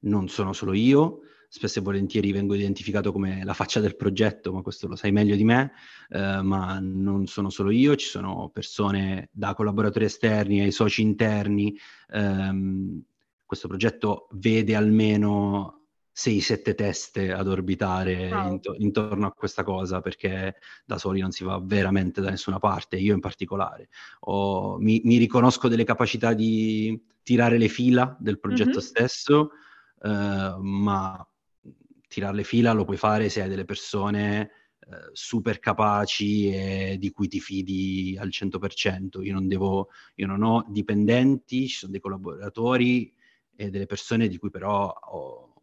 non 0.00 0.28
sono 0.28 0.52
solo 0.52 0.72
io, 0.72 1.20
spesso 1.48 1.78
e 1.78 1.82
volentieri 1.82 2.32
vengo 2.32 2.54
identificato 2.54 3.12
come 3.12 3.44
la 3.44 3.54
faccia 3.54 3.78
del 3.78 3.96
progetto, 3.96 4.52
ma 4.52 4.62
questo 4.62 4.88
lo 4.88 4.96
sai 4.96 5.12
meglio 5.12 5.36
di 5.36 5.44
me, 5.44 5.72
eh, 6.08 6.42
ma 6.42 6.78
non 6.80 7.26
sono 7.26 7.48
solo 7.48 7.70
io, 7.70 7.94
ci 7.94 8.08
sono 8.08 8.50
persone 8.52 9.28
da 9.30 9.54
collaboratori 9.54 10.04
esterni 10.04 10.60
ai 10.60 10.72
soci 10.72 11.02
interni. 11.02 11.78
Ehm, 12.10 13.02
questo 13.46 13.68
progetto 13.68 14.26
vede 14.32 14.74
almeno 14.74 15.83
6-7 16.14 16.74
teste 16.74 17.32
ad 17.32 17.48
orbitare 17.48 18.30
wow. 18.30 18.52
int- 18.52 18.74
intorno 18.78 19.26
a 19.26 19.32
questa 19.32 19.64
cosa 19.64 20.00
perché 20.00 20.56
da 20.84 20.96
soli 20.96 21.20
non 21.20 21.32
si 21.32 21.42
va 21.42 21.60
veramente 21.60 22.20
da 22.20 22.30
nessuna 22.30 22.58
parte, 22.58 22.96
io 22.96 23.14
in 23.14 23.20
particolare. 23.20 23.88
Ho, 24.20 24.78
mi, 24.78 25.00
mi, 25.04 25.16
riconosco 25.16 25.66
delle 25.66 25.84
capacità 25.84 26.32
di 26.32 26.98
tirare 27.22 27.58
le 27.58 27.68
fila 27.68 28.16
del 28.20 28.38
progetto 28.38 28.70
mm-hmm. 28.70 28.78
stesso, 28.78 29.50
eh, 30.02 30.56
ma 30.60 31.28
tirare 32.06 32.36
le 32.36 32.44
fila 32.44 32.72
lo 32.72 32.84
puoi 32.84 32.96
fare 32.96 33.28
se 33.28 33.42
hai 33.42 33.48
delle 33.48 33.64
persone 33.64 34.50
eh, 34.86 35.10
super 35.12 35.58
capaci 35.58 36.54
e 36.54 36.96
di 37.00 37.10
cui 37.10 37.26
ti 37.26 37.40
fidi 37.40 38.16
al 38.20 38.28
100%. 38.28 39.20
Io 39.20 39.32
non, 39.32 39.48
devo, 39.48 39.88
io 40.14 40.28
non 40.28 40.44
ho 40.44 40.64
dipendenti, 40.68 41.66
ci 41.66 41.76
sono 41.76 41.90
dei 41.90 42.00
collaboratori 42.00 43.12
e 43.56 43.70
delle 43.70 43.86
persone 43.86 44.28
di 44.28 44.36
cui 44.38 44.50
però 44.50 44.86
ho, 44.86 45.53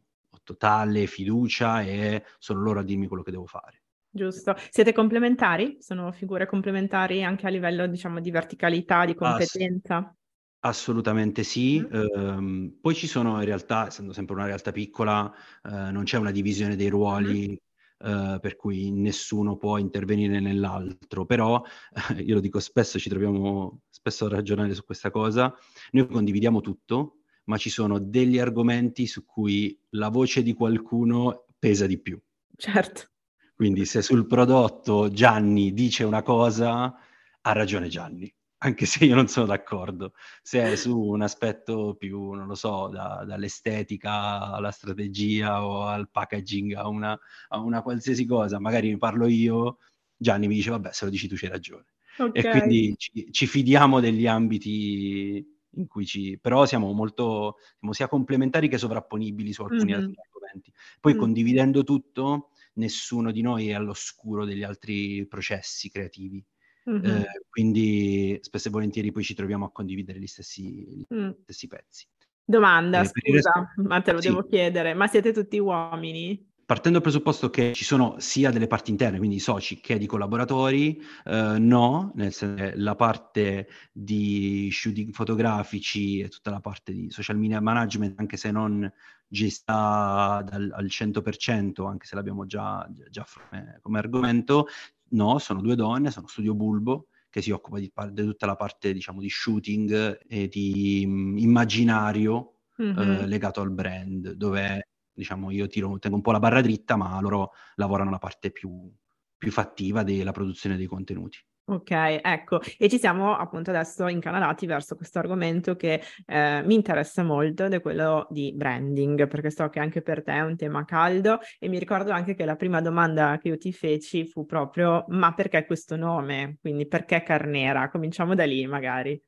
totale 0.51 1.08
fiducia 1.08 1.81
e 1.81 2.24
sono 2.39 2.62
loro 2.62 2.79
a 2.79 2.84
dirmi 2.84 3.08
quello 3.08 3.24
che 3.24 3.31
devo 3.31 3.46
fare. 3.48 3.81
Giusto. 4.13 4.55
Siete 4.70 4.91
complementari? 4.93 5.77
Sono 5.81 6.12
figure 6.13 6.46
complementari 6.46 7.24
anche 7.24 7.46
a 7.48 7.50
livello, 7.50 7.88
diciamo, 7.88 8.20
di 8.22 8.29
verticalità, 8.31 9.05
di 9.05 9.15
competenza? 9.15 9.98
Ah, 9.98 10.15
Assolutamente 10.63 11.43
sì. 11.43 11.79
Mh. 11.79 11.91
Ehm, 11.91 12.77
poi 12.81 12.93
ci 12.96 13.08
sono 13.08 13.39
in 13.39 13.46
realtà, 13.46 13.88
essendo 13.88 14.13
sempre 14.13 14.36
una 14.36 14.46
realtà 14.46 14.72
piccola, 14.72 15.31
ehm, 15.63 15.89
non 15.91 16.03
c'è 16.03 16.17
una 16.17 16.29
divisione 16.31 16.75
dei 16.75 16.88
ruoli, 16.89 17.60
ehm, 18.00 18.38
per 18.39 18.55
cui 18.58 18.91
nessuno 18.91 19.58
può 19.58 19.77
intervenire 19.79 20.39
nell'altro, 20.39 21.25
però 21.25 21.63
io 22.24 22.36
lo 22.36 22.39
dico 22.41 22.60
spesso, 22.60 23.00
ci 23.00 23.10
troviamo 23.10 23.81
spesso 23.89 24.25
a 24.25 24.29
ragionare 24.29 24.75
su 24.75 24.84
questa 24.86 25.10
cosa, 25.10 25.51
noi 25.91 26.05
condividiamo 26.08 26.62
tutto, 26.62 27.21
ma 27.46 27.58
ci 27.58 27.70
sono 27.70 28.00
degli 28.00 28.40
argomenti 28.40 29.08
su 29.08 29.26
cui 29.26 29.78
la 29.92 30.10
voce 30.10 30.44
di 30.44 30.54
qualcuno 30.54 31.46
pesa 31.58 31.86
di 31.86 32.00
più. 32.00 32.20
Certo. 32.56 33.10
Quindi 33.56 33.86
se 33.86 34.02
sul 34.02 34.26
prodotto 34.26 35.12
Gianni 35.12 35.74
dice 35.74 36.04
una 36.04 36.22
cosa, 36.24 36.96
ha 37.42 37.52
ragione 37.52 37.88
Gianni 37.88 38.34
anche 38.64 38.86
se 38.86 39.06
io 39.06 39.16
non 39.16 39.28
sono 39.28 39.48
d'accordo. 39.48 40.14
Se 40.42 40.62
è 40.62 40.76
su 40.76 40.98
un 40.98 41.22
aspetto 41.22 41.96
più, 41.96 42.32
non 42.32 42.48
lo 42.48 42.56
so, 42.56 42.90
da, 42.90 43.24
dall'estetica 43.26 44.52
alla 44.54 44.72
strategia 44.72 45.66
o 45.66 45.86
al 45.86 46.10
packaging, 46.10 46.74
a 46.74 46.88
una, 46.88 47.18
a 47.50 47.60
una, 47.60 47.82
qualsiasi 47.82 48.26
cosa, 48.26 48.60
magari 48.60 48.90
ne 48.90 48.98
parlo 48.98 49.28
io, 49.28 49.80
Gianni 50.16 50.48
mi 50.48 50.56
dice, 50.56 50.70
vabbè, 50.72 50.92
se 50.92 51.06
lo 51.06 51.12
dici 51.12 51.28
tu 51.28 51.36
c'hai 51.36 51.50
ragione. 51.50 51.86
Okay. 52.18 52.44
E 52.44 52.50
quindi 52.50 52.96
ci, 52.98 53.28
ci, 53.32 53.48
fidiamo 53.48 54.00
degli 54.00 54.28
ambiti 54.28 55.60
in 55.75 55.88
cui 55.88 56.06
ci... 56.06 56.38
però 56.42 56.66
siamo 56.66 56.92
molto, 56.92 57.58
siamo 57.78 57.94
sia 57.94 58.08
complementari 58.08 58.68
che 58.68 58.78
sovrapponibili 58.78 59.54
su 59.54 59.62
alcuni 59.62 59.92
mm-hmm. 59.92 60.01
altri 60.01 60.16
argomenti. 60.22 60.74
Poi 61.00 61.13
mm. 61.13 61.18
condividendo 61.18 61.84
tutto, 61.84 62.50
nessuno 62.74 63.32
di 63.32 63.42
noi 63.42 63.70
è 63.70 63.74
all'oscuro 63.74 64.46
degli 64.46 64.63
altri 64.63 65.25
processi 65.28 65.90
creativi. 65.90 66.44
Mm-hmm. 66.90 67.06
Eh, 67.06 67.25
quindi 67.50 68.40
spesso 68.42 68.70
e 68.70 68.72
volentieri 68.72 69.12
poi 69.12 69.24
ci 69.24 69.36
troviamo 69.36 69.66
a 69.66 69.72
condividere 69.72 70.20
gli 70.20 70.28
stessi, 70.28 71.06
gli 71.08 71.34
stessi 71.44 71.68
pezzi. 71.68 72.08
Domanda, 72.44 73.01
eh, 73.01 73.06
scusa, 73.06 73.51
resto... 73.51 73.82
ma 73.84 74.01
te 74.01 74.12
lo 74.12 74.22
sì. 74.22 74.28
devo 74.28 74.44
chiedere, 74.44 74.94
ma 74.94 75.08
siete 75.08 75.32
tutti 75.32 75.60
uomini? 75.60 76.50
Partendo 76.72 77.00
dal 77.00 77.10
presupposto 77.10 77.50
che 77.50 77.74
ci 77.74 77.84
sono 77.84 78.16
sia 78.20 78.50
delle 78.50 78.68
parti 78.68 78.92
interne, 78.92 79.18
quindi 79.18 79.36
i 79.36 79.40
soci, 79.40 79.82
che 79.82 79.98
di 79.98 80.06
collaboratori, 80.06 81.04
eh, 81.25 81.58
no, 81.60 82.13
nel 82.16 82.32
senso 82.32 82.72
la 82.75 82.96
parte 82.96 83.68
di 83.92 84.70
shooting 84.72 85.12
fotografici 85.12 86.20
e 86.20 86.30
tutta 86.30 86.50
la 86.50 86.62
parte 86.62 86.94
di 86.94 87.12
social 87.12 87.38
media 87.38 87.60
management, 87.60 88.18
anche 88.22 88.38
se 88.38 88.51
non 88.51 88.90
gestita 89.28 90.46
dal, 90.50 90.72
al 90.74 90.86
100%, 90.86 91.86
anche 91.86 92.06
se 92.06 92.16
l'abbiamo 92.16 92.46
già, 92.46 92.90
già 93.10 93.25
come, 93.50 93.80
come 93.82 93.98
argomento, 93.98 94.68
No, 95.10 95.40
sono 95.40 95.60
due 95.60 95.75
donne, 95.75 96.10
sono 96.10 96.28
Studio 96.28 96.56
Bulbo, 96.56 97.08
che 97.30 97.42
si 97.42 97.51
occupa 97.51 97.80
di, 97.80 97.92
di 98.12 98.24
tutta 98.24 98.46
la 98.46 98.56
parte, 98.56 98.94
diciamo, 98.94 99.20
di 99.20 99.30
shooting 99.30 100.22
e 100.25 100.48
di 100.48 101.04
um, 101.06 101.38
immaginario 101.38 102.60
mm-hmm. 102.82 102.98
eh, 102.98 103.28
legato 103.28 103.60
al 103.60 103.72
brand, 103.72 104.32
dove, 104.32 104.91
diciamo, 105.22 105.51
io 105.51 105.68
tiro, 105.68 106.00
tengo 106.00 106.16
un 106.16 106.24
po' 106.24 106.32
la 106.32 106.40
barra 106.40 106.62
dritta, 106.62 106.96
ma 106.96 107.20
loro 107.22 107.51
lavorano 107.75 108.10
la 108.10 108.18
parte 108.18 108.50
più, 108.50 108.92
più 109.38 109.51
fattiva 109.51 110.01
della 110.01 110.32
produzione 110.32 110.78
dei 110.78 110.88
contenuti. 110.88 111.38
Ok, 111.63 111.92
ecco, 111.92 112.60
e 112.80 112.90
ci 112.90 112.98
siamo 112.98 113.38
appunto 113.38 113.70
adesso 113.70 114.08
incanalati 114.08 114.66
verso 114.66 114.96
questo 114.96 115.20
argomento 115.20 115.75
che 115.75 116.01
eh, 116.25 116.63
mi 116.66 116.74
interessa 116.74 117.24
molto 117.24 117.66
ed 117.66 117.74
è 117.74 117.82
quello 117.82 118.28
di 118.32 118.51
branding, 118.54 119.28
perché 119.28 119.51
so 119.51 119.70
che 119.70 119.80
anche 119.80 120.01
per 120.01 120.24
te 120.24 120.34
è 120.34 120.42
un 120.42 120.58
tema 120.58 120.84
caldo 120.86 121.40
e 121.60 121.70
mi 121.70 121.78
ricordo 121.78 122.12
anche 122.12 122.34
che 122.34 122.46
la 122.46 122.56
prima 122.56 122.82
domanda 122.82 123.38
che 123.38 123.50
io 123.50 123.58
ti 123.58 123.72
feci 123.72 124.25
fu 124.25 124.46
proprio 124.46 125.06
ma 125.10 125.34
perché 125.34 125.66
questo 125.66 125.96
nome? 125.96 126.58
Quindi 126.60 126.88
perché 126.88 127.22
Carnera? 127.22 127.90
Cominciamo 127.90 128.34
da 128.34 128.44
lì 128.44 128.66
magari. 128.66 129.24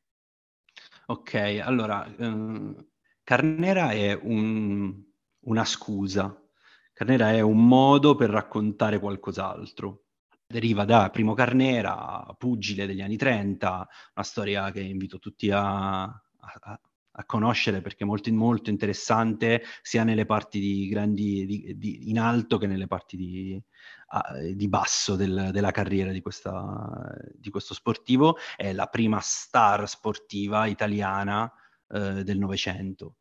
Ok, 1.05 1.59
allora, 1.61 2.03
eh, 2.17 2.75
Carnera 3.23 3.91
è 3.91 4.19
un, 4.21 5.01
una 5.45 5.65
scusa, 5.65 6.35
Carnera 6.93 7.31
è 7.31 7.41
un 7.41 7.65
modo 7.67 8.15
per 8.15 8.29
raccontare 8.29 8.99
qualcos'altro 8.99 10.03
deriva 10.53 10.85
da 10.85 11.09
Primo 11.09 11.33
Carnera, 11.33 12.23
pugile 12.37 12.85
degli 12.85 13.01
anni 13.01 13.17
30, 13.17 13.67
una 14.15 14.25
storia 14.25 14.71
che 14.71 14.81
invito 14.81 15.17
tutti 15.17 15.49
a, 15.49 16.03
a, 16.03 16.79
a 17.15 17.25
conoscere 17.25 17.81
perché 17.81 18.03
è 18.03 18.07
molto, 18.07 18.31
molto 18.31 18.69
interessante 18.69 19.63
sia 19.81 20.03
nelle 20.03 20.25
parti 20.25 20.59
di 20.59 20.87
grandi 20.87 21.45
di, 21.45 21.77
di, 21.77 22.09
in 22.09 22.19
alto 22.19 22.57
che 22.57 22.67
nelle 22.67 22.87
parti 22.87 23.17
di, 23.17 23.63
di 24.53 24.67
basso 24.67 25.15
del, 25.15 25.49
della 25.51 25.71
carriera 25.71 26.11
di, 26.11 26.21
questa, 26.21 27.11
di, 27.33 27.49
questo 27.49 27.73
sportivo. 27.73 28.37
È 28.55 28.71
la 28.73 28.87
prima 28.87 29.19
star 29.21 29.87
sportiva 29.87 30.67
italiana 30.67 31.51
eh, 31.89 32.23
del 32.23 32.37
Novecento. 32.37 33.17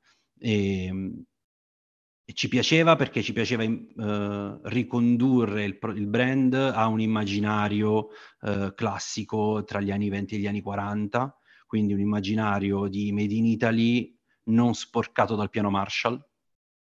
E 2.25 2.33
ci 2.35 2.49
piaceva 2.49 2.95
perché 2.95 3.23
ci 3.23 3.33
piaceva 3.33 3.64
uh, 3.64 4.61
ricondurre 4.64 5.64
il, 5.64 5.79
il, 5.97 6.07
brand 6.07 6.55
a 6.55 6.87
un 6.87 7.00
immaginario 7.00 8.09
uh, 8.43 8.73
classico 8.75 9.64
tra 9.64 9.81
gli 9.81 9.91
anni 9.91 10.09
20 10.09 10.35
e 10.35 10.38
gli 10.38 10.47
anni 10.47 10.61
40, 10.61 11.37
quindi 11.67 11.93
un 11.93 12.00
immaginario 12.00 12.87
di 12.87 13.12
Made 13.12 13.35
in 13.35 13.47
Italy 13.47 14.17
non 14.45 14.75
sporcato 14.75 15.35
dal 15.35 15.50
piano 15.50 15.71
Marshall, 15.71 16.25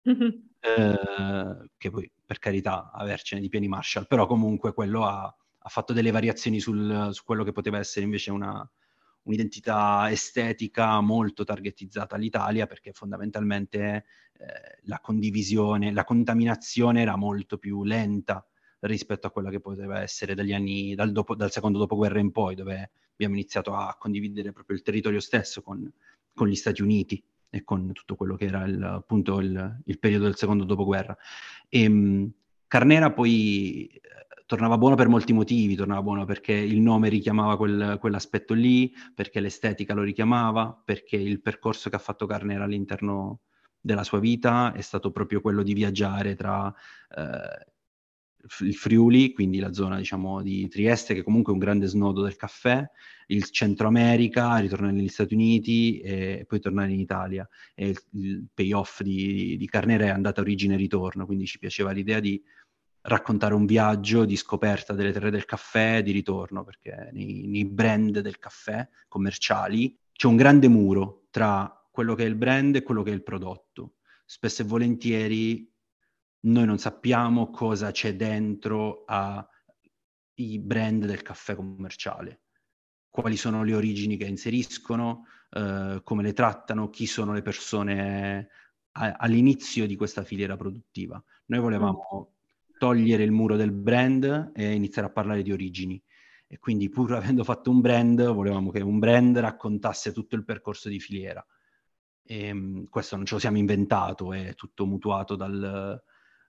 mm-hmm. 0.07 0.29
uh, 0.77 1.65
che 1.77 1.89
poi 1.89 2.11
per 2.23 2.37
carità 2.37 2.91
avercene 2.93 3.41
di 3.41 3.49
piani 3.49 3.67
Marshall, 3.67 4.05
però 4.07 4.27
comunque 4.27 4.73
quello 4.73 5.05
ha, 5.05 5.23
ha 5.23 5.69
fatto 5.69 5.91
delle 5.91 6.11
variazioni 6.11 6.59
sul, 6.59 7.09
su 7.11 7.23
quello 7.23 7.43
che 7.43 7.51
poteva 7.51 7.79
essere 7.79 8.05
invece 8.05 8.31
una, 8.31 8.69
un'identità 9.23 10.09
estetica 10.09 10.99
molto 11.01 11.43
targetizzata 11.43 12.15
all'Italia 12.15 12.65
perché 12.65 12.91
fondamentalmente 12.91 14.05
eh, 14.33 14.79
la 14.83 14.99
condivisione, 14.99 15.91
la 15.91 16.03
contaminazione 16.03 17.01
era 17.01 17.15
molto 17.15 17.57
più 17.57 17.83
lenta 17.83 18.45
rispetto 18.81 19.27
a 19.27 19.31
quella 19.31 19.49
che 19.49 19.59
poteva 19.59 20.01
essere 20.01 20.33
dagli 20.33 20.53
anni, 20.53 20.95
dal, 20.95 21.11
dopo, 21.11 21.35
dal 21.35 21.51
secondo 21.51 21.77
dopoguerra 21.77 22.19
in 22.19 22.31
poi, 22.31 22.55
dove 22.55 22.91
abbiamo 23.11 23.35
iniziato 23.35 23.75
a 23.75 23.95
condividere 23.99 24.51
proprio 24.51 24.75
il 24.75 24.81
territorio 24.81 25.19
stesso 25.19 25.61
con, 25.61 25.91
con 26.33 26.47
gli 26.47 26.55
Stati 26.55 26.81
Uniti 26.81 27.23
e 27.49 27.63
con 27.63 27.91
tutto 27.91 28.15
quello 28.15 28.35
che 28.35 28.45
era 28.45 28.63
il, 28.63 28.81
appunto 28.81 29.39
il, 29.39 29.81
il 29.85 29.99
periodo 29.99 30.23
del 30.23 30.35
secondo 30.35 30.63
dopoguerra. 30.63 31.15
E, 31.69 31.83
ehm, 31.83 32.31
Carnera 32.67 33.11
poi 33.11 33.87
eh, 33.87 33.99
tornava 34.51 34.77
buono 34.77 34.95
per 34.95 35.07
molti 35.07 35.31
motivi, 35.31 35.75
tornava 35.75 36.01
buono 36.01 36.25
perché 36.25 36.51
il 36.51 36.81
nome 36.81 37.07
richiamava 37.07 37.55
quel, 37.55 37.95
quell'aspetto 38.01 38.53
lì, 38.53 38.91
perché 39.15 39.39
l'estetica 39.39 39.93
lo 39.93 40.01
richiamava, 40.01 40.77
perché 40.83 41.15
il 41.15 41.39
percorso 41.39 41.89
che 41.89 41.95
ha 41.95 41.99
fatto 41.99 42.25
Carnera 42.25 42.65
all'interno 42.65 43.43
della 43.79 44.03
sua 44.03 44.19
vita 44.19 44.73
è 44.73 44.81
stato 44.81 45.09
proprio 45.11 45.39
quello 45.39 45.63
di 45.63 45.73
viaggiare 45.73 46.35
tra 46.35 46.67
eh, 47.15 47.71
il 48.65 48.75
Friuli, 48.75 49.31
quindi 49.31 49.59
la 49.59 49.71
zona 49.71 49.95
diciamo 49.95 50.41
di 50.41 50.67
Trieste, 50.67 51.13
che 51.13 51.23
comunque 51.23 51.53
è 51.53 51.55
un 51.55 51.61
grande 51.61 51.85
snodo 51.85 52.21
del 52.21 52.35
caffè, 52.35 52.85
il 53.27 53.45
Centro 53.51 53.87
America, 53.87 54.57
ritornare 54.57 54.91
negli 54.91 55.07
Stati 55.07 55.33
Uniti 55.33 55.99
e 55.99 56.43
poi 56.45 56.59
tornare 56.59 56.91
in 56.91 56.99
Italia. 56.99 57.47
E 57.73 57.87
il, 57.87 57.99
il 58.15 58.47
payoff 58.53 59.01
di, 59.01 59.55
di 59.55 59.67
Carnera 59.67 60.07
è 60.07 60.09
andata 60.09 60.41
origine 60.41 60.73
e 60.73 60.77
ritorno, 60.77 61.25
quindi 61.25 61.45
ci 61.45 61.57
piaceva 61.57 61.91
l'idea 61.91 62.19
di 62.19 62.43
raccontare 63.03 63.53
un 63.53 63.65
viaggio 63.65 64.25
di 64.25 64.35
scoperta 64.35 64.93
delle 64.93 65.11
terre 65.11 65.31
del 65.31 65.45
caffè 65.45 66.03
di 66.03 66.11
ritorno, 66.11 66.63
perché 66.63 67.09
nei, 67.13 67.47
nei 67.47 67.65
brand 67.65 68.19
del 68.19 68.37
caffè 68.37 68.87
commerciali 69.07 69.97
c'è 70.11 70.27
un 70.27 70.35
grande 70.35 70.67
muro 70.67 71.25
tra 71.31 71.75
quello 71.91 72.15
che 72.15 72.23
è 72.23 72.27
il 72.27 72.35
brand 72.35 72.75
e 72.75 72.83
quello 72.83 73.03
che 73.03 73.11
è 73.11 73.13
il 73.13 73.23
prodotto. 73.23 73.95
Spesso 74.25 74.61
e 74.61 74.65
volentieri 74.65 75.69
noi 76.43 76.65
non 76.65 76.77
sappiamo 76.77 77.49
cosa 77.49 77.91
c'è 77.91 78.15
dentro 78.15 79.03
ai 79.05 80.59
brand 80.59 81.05
del 81.05 81.21
caffè 81.21 81.55
commerciale, 81.55 82.41
quali 83.09 83.35
sono 83.35 83.63
le 83.63 83.75
origini 83.75 84.17
che 84.17 84.25
inseriscono, 84.25 85.25
eh, 85.51 86.01
come 86.03 86.23
le 86.23 86.33
trattano, 86.33 86.89
chi 86.89 87.05
sono 87.05 87.33
le 87.33 87.41
persone 87.41 88.49
a, 88.93 89.11
all'inizio 89.13 89.85
di 89.85 89.95
questa 89.95 90.23
filiera 90.23 90.55
produttiva. 90.55 91.21
Noi 91.47 91.59
volevamo 91.59 92.35
togliere 92.81 93.21
il 93.21 93.31
muro 93.31 93.57
del 93.57 93.71
brand 93.71 94.53
e 94.55 94.73
iniziare 94.73 95.07
a 95.07 95.11
parlare 95.11 95.43
di 95.43 95.51
origini. 95.51 96.01
E 96.47 96.57
quindi 96.57 96.89
pur 96.89 97.13
avendo 97.13 97.43
fatto 97.43 97.69
un 97.69 97.79
brand, 97.79 98.25
volevamo 98.31 98.71
che 98.71 98.81
un 98.81 98.97
brand 98.97 99.37
raccontasse 99.37 100.11
tutto 100.11 100.35
il 100.35 100.43
percorso 100.43 100.89
di 100.89 100.99
filiera. 100.99 101.45
E, 102.23 102.45
ehm, 102.45 102.89
questo 102.89 103.17
non 103.17 103.25
ce 103.25 103.35
lo 103.35 103.39
siamo 103.39 103.59
inventato, 103.59 104.33
è 104.33 104.55
tutto 104.55 104.87
mutuato 104.87 105.35
dal, 105.35 106.01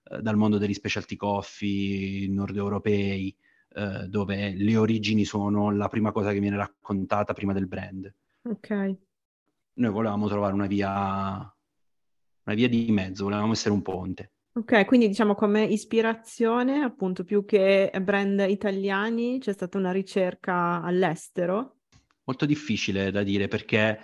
eh, 0.05 0.21
dal 0.23 0.35
mondo 0.35 0.57
degli 0.57 0.73
specialty 0.73 1.15
coffee 1.15 2.27
nord 2.29 2.55
europei, 2.55 3.35
eh, 3.75 4.07
dove 4.07 4.55
le 4.55 4.75
origini 4.75 5.25
sono 5.25 5.69
la 5.69 5.87
prima 5.87 6.11
cosa 6.11 6.31
che 6.31 6.39
viene 6.39 6.57
raccontata 6.57 7.33
prima 7.33 7.53
del 7.53 7.67
brand. 7.67 8.11
Ok. 8.41 8.69
Noi 9.73 9.91
volevamo 9.91 10.27
trovare 10.27 10.55
una 10.55 10.67
via, 10.67 10.89
una 10.89 12.55
via 12.55 12.67
di 12.67 12.91
mezzo, 12.91 13.25
volevamo 13.25 13.51
essere 13.51 13.75
un 13.75 13.83
ponte. 13.83 14.32
Ok, 14.55 14.85
quindi 14.85 15.07
diciamo 15.07 15.33
come 15.33 15.63
ispirazione, 15.63 16.83
appunto, 16.83 17.23
più 17.23 17.43
che 17.43 17.91
brand 18.03 18.45
italiani, 18.47 19.39
c'è 19.39 19.51
stata 19.51 19.79
una 19.79 19.91
ricerca 19.91 20.79
all'estero? 20.83 21.77
Molto 22.25 22.45
difficile 22.45 23.09
da 23.09 23.23
dire 23.23 23.47
perché 23.47 23.99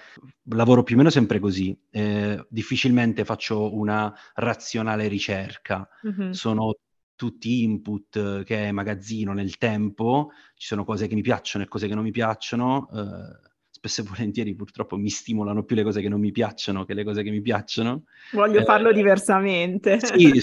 lavoro 0.45 0.81
più 0.81 0.95
o 0.95 0.97
meno 0.97 1.11
sempre 1.11 1.39
così, 1.39 1.79
eh, 1.91 2.43
difficilmente 2.49 3.25
faccio 3.25 3.75
una 3.75 4.11
razionale 4.33 5.07
ricerca, 5.07 5.87
mm-hmm. 6.07 6.31
sono 6.31 6.75
tutti 7.15 7.63
input 7.63 8.43
che 8.43 8.71
magazzino 8.71 9.33
nel 9.33 9.57
tempo, 9.57 10.31
ci 10.55 10.65
sono 10.65 10.83
cose 10.83 11.07
che 11.07 11.15
mi 11.15 11.21
piacciono 11.21 11.63
e 11.63 11.67
cose 11.67 11.87
che 11.87 11.93
non 11.93 12.03
mi 12.03 12.11
piacciono, 12.11 12.89
eh, 12.91 13.48
spesso 13.79 14.01
e 14.01 14.03
volentieri 14.03 14.53
purtroppo 14.53 14.97
mi 14.97 15.09
stimolano 15.09 15.63
più 15.63 15.75
le 15.75 15.83
cose 15.83 16.01
che 16.01 16.09
non 16.09 16.19
mi 16.19 16.31
piacciono 16.31 16.83
che 16.83 16.93
le 16.93 17.05
cose 17.05 17.23
che 17.23 17.31
mi 17.31 17.41
piacciono. 17.41 18.03
Voglio 18.33 18.59
eh, 18.59 18.63
farlo 18.65 18.91
diversamente. 18.91 19.99
Sì, 20.01 20.41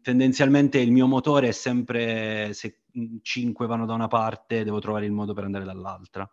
tendenzialmente 0.00 0.78
il 0.78 0.90
mio 0.90 1.06
motore 1.06 1.48
è 1.48 1.52
sempre 1.52 2.52
se 2.54 2.80
cinque 3.20 3.66
vanno 3.66 3.84
da 3.84 3.92
una 3.92 4.08
parte, 4.08 4.64
devo 4.64 4.78
trovare 4.78 5.04
il 5.04 5.12
modo 5.12 5.34
per 5.34 5.44
andare 5.44 5.64
dall'altra. 5.64 6.28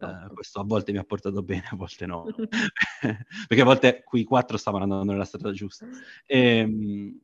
Uh, 0.00 0.32
questo 0.32 0.60
a 0.60 0.64
volte 0.64 0.92
mi 0.92 0.98
ha 0.98 1.04
portato 1.04 1.42
bene, 1.42 1.64
a 1.70 1.76
volte 1.76 2.06
no, 2.06 2.24
perché 3.48 3.60
a 3.60 3.64
volte 3.64 4.02
quei 4.04 4.22
quattro 4.22 4.56
stavano 4.56 4.84
andando 4.84 5.10
nella 5.10 5.24
strada 5.24 5.50
giusta. 5.52 5.86
E, 6.24 6.58
ehm, 6.58 7.20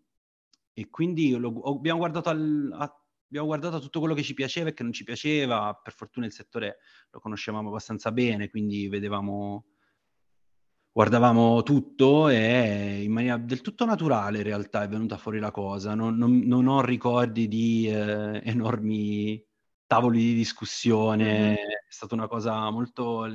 e 0.73 0.91
quindi 0.91 1.31
lo, 1.37 1.61
abbiamo, 1.63 1.99
guardato 2.01 2.31
al, 2.31 2.75
a, 2.77 3.04
abbiamo 3.35 3.47
guardato 3.47 3.81
tutto 3.81 3.99
quello 3.99 4.15
che 4.15 4.23
ci 4.23 4.33
piaceva 4.33 4.69
e 4.69 4.75
che 4.75 4.85
non 4.85 4.93
ci 4.93 5.03
piaceva. 5.03 5.75
Per 5.83 5.93
fortuna 5.93 6.27
il 6.27 6.33
settore 6.33 6.79
lo 7.11 7.19
conoscevamo 7.19 7.69
abbastanza 7.69 8.13
bene, 8.13 8.49
quindi 8.49 8.87
vedevamo, 8.87 9.65
guardavamo 10.93 11.65
tutto 11.65 12.29
e 12.29 13.03
in 13.03 13.11
maniera 13.11 13.37
del 13.37 13.61
tutto 13.61 13.85
naturale 13.85 14.39
in 14.39 14.45
realtà 14.45 14.85
è 14.85 14.89
venuta 14.89 15.17
fuori 15.17 15.41
la 15.41 15.51
cosa. 15.51 15.95
Non, 15.95 16.17
non, 16.17 16.39
non 16.45 16.69
ho 16.69 16.81
ricordi 16.81 17.49
di 17.49 17.89
eh, 17.89 18.41
enormi 18.45 19.45
tavoli 19.87 20.19
di 20.21 20.35
discussione, 20.35 21.25
mm-hmm. 21.25 21.55
è 21.55 21.87
stata 21.89 22.15
una 22.15 22.29
cosa 22.29 22.71
molto, 22.71 23.29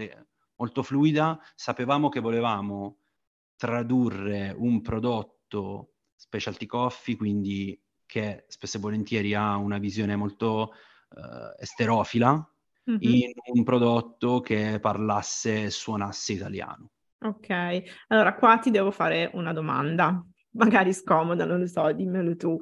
molto 0.55 0.81
fluida. 0.81 1.37
Sapevamo 1.55 2.07
che 2.07 2.21
volevamo 2.21 2.99
tradurre 3.57 4.55
un 4.57 4.81
prodotto 4.81 5.95
specialty 6.15 6.65
coffee, 6.65 7.17
quindi 7.17 7.77
che 8.09 8.45
spesso 8.47 8.77
e 8.77 8.79
volentieri 8.79 9.35
ha 9.35 9.55
una 9.55 9.77
visione 9.77 10.15
molto 10.15 10.73
uh, 11.09 11.61
esterofila, 11.61 12.31
mm-hmm. 12.89 12.99
in 13.01 13.31
un 13.53 13.63
prodotto 13.63 14.39
che 14.39 14.79
parlasse 14.81 15.65
e 15.65 15.69
suonasse 15.69 16.33
italiano. 16.33 16.89
Ok, 17.21 17.83
allora 18.07 18.33
qua 18.33 18.57
ti 18.57 18.71
devo 18.71 18.89
fare 18.89 19.29
una 19.33 19.53
domanda, 19.53 20.25
magari 20.57 20.91
scomoda, 20.91 21.45
non 21.45 21.59
lo 21.59 21.67
so, 21.67 21.91
dimmelo 21.91 22.35
tu. 22.35 22.57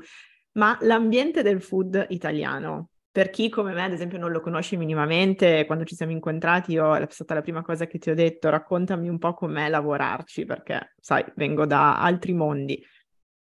Ma 0.58 0.78
l'ambiente 0.82 1.44
del 1.44 1.62
food 1.62 2.08
italiano 2.10 2.90
per 3.10 3.32
chi 3.32 3.50
come 3.50 3.74
me, 3.74 3.84
ad 3.84 3.94
esempio, 3.94 4.20
non 4.20 4.32
lo 4.32 4.42
conosce 4.42 4.76
minimamente, 4.76 5.66
quando 5.66 5.86
ci 5.86 5.96
siamo 5.96 6.12
incontrati, 6.12 6.74
io 6.74 6.94
è 6.96 7.08
stata 7.10 7.34
la 7.34 7.42
prima 7.42 7.64
cosa 7.64 7.88
che 7.88 7.98
ti 7.98 8.12
ho 8.12 8.14
detto, 8.14 8.50
raccontami 8.50 9.10
un 9.10 9.18
po' 9.18 9.34
com'è 9.34 9.70
lavorarci, 9.70 10.46
perché, 10.46 10.94
sai, 11.00 11.26
vengo 11.36 11.66
da 11.66 12.00
altri 12.00 12.34
mondi. 12.34 12.80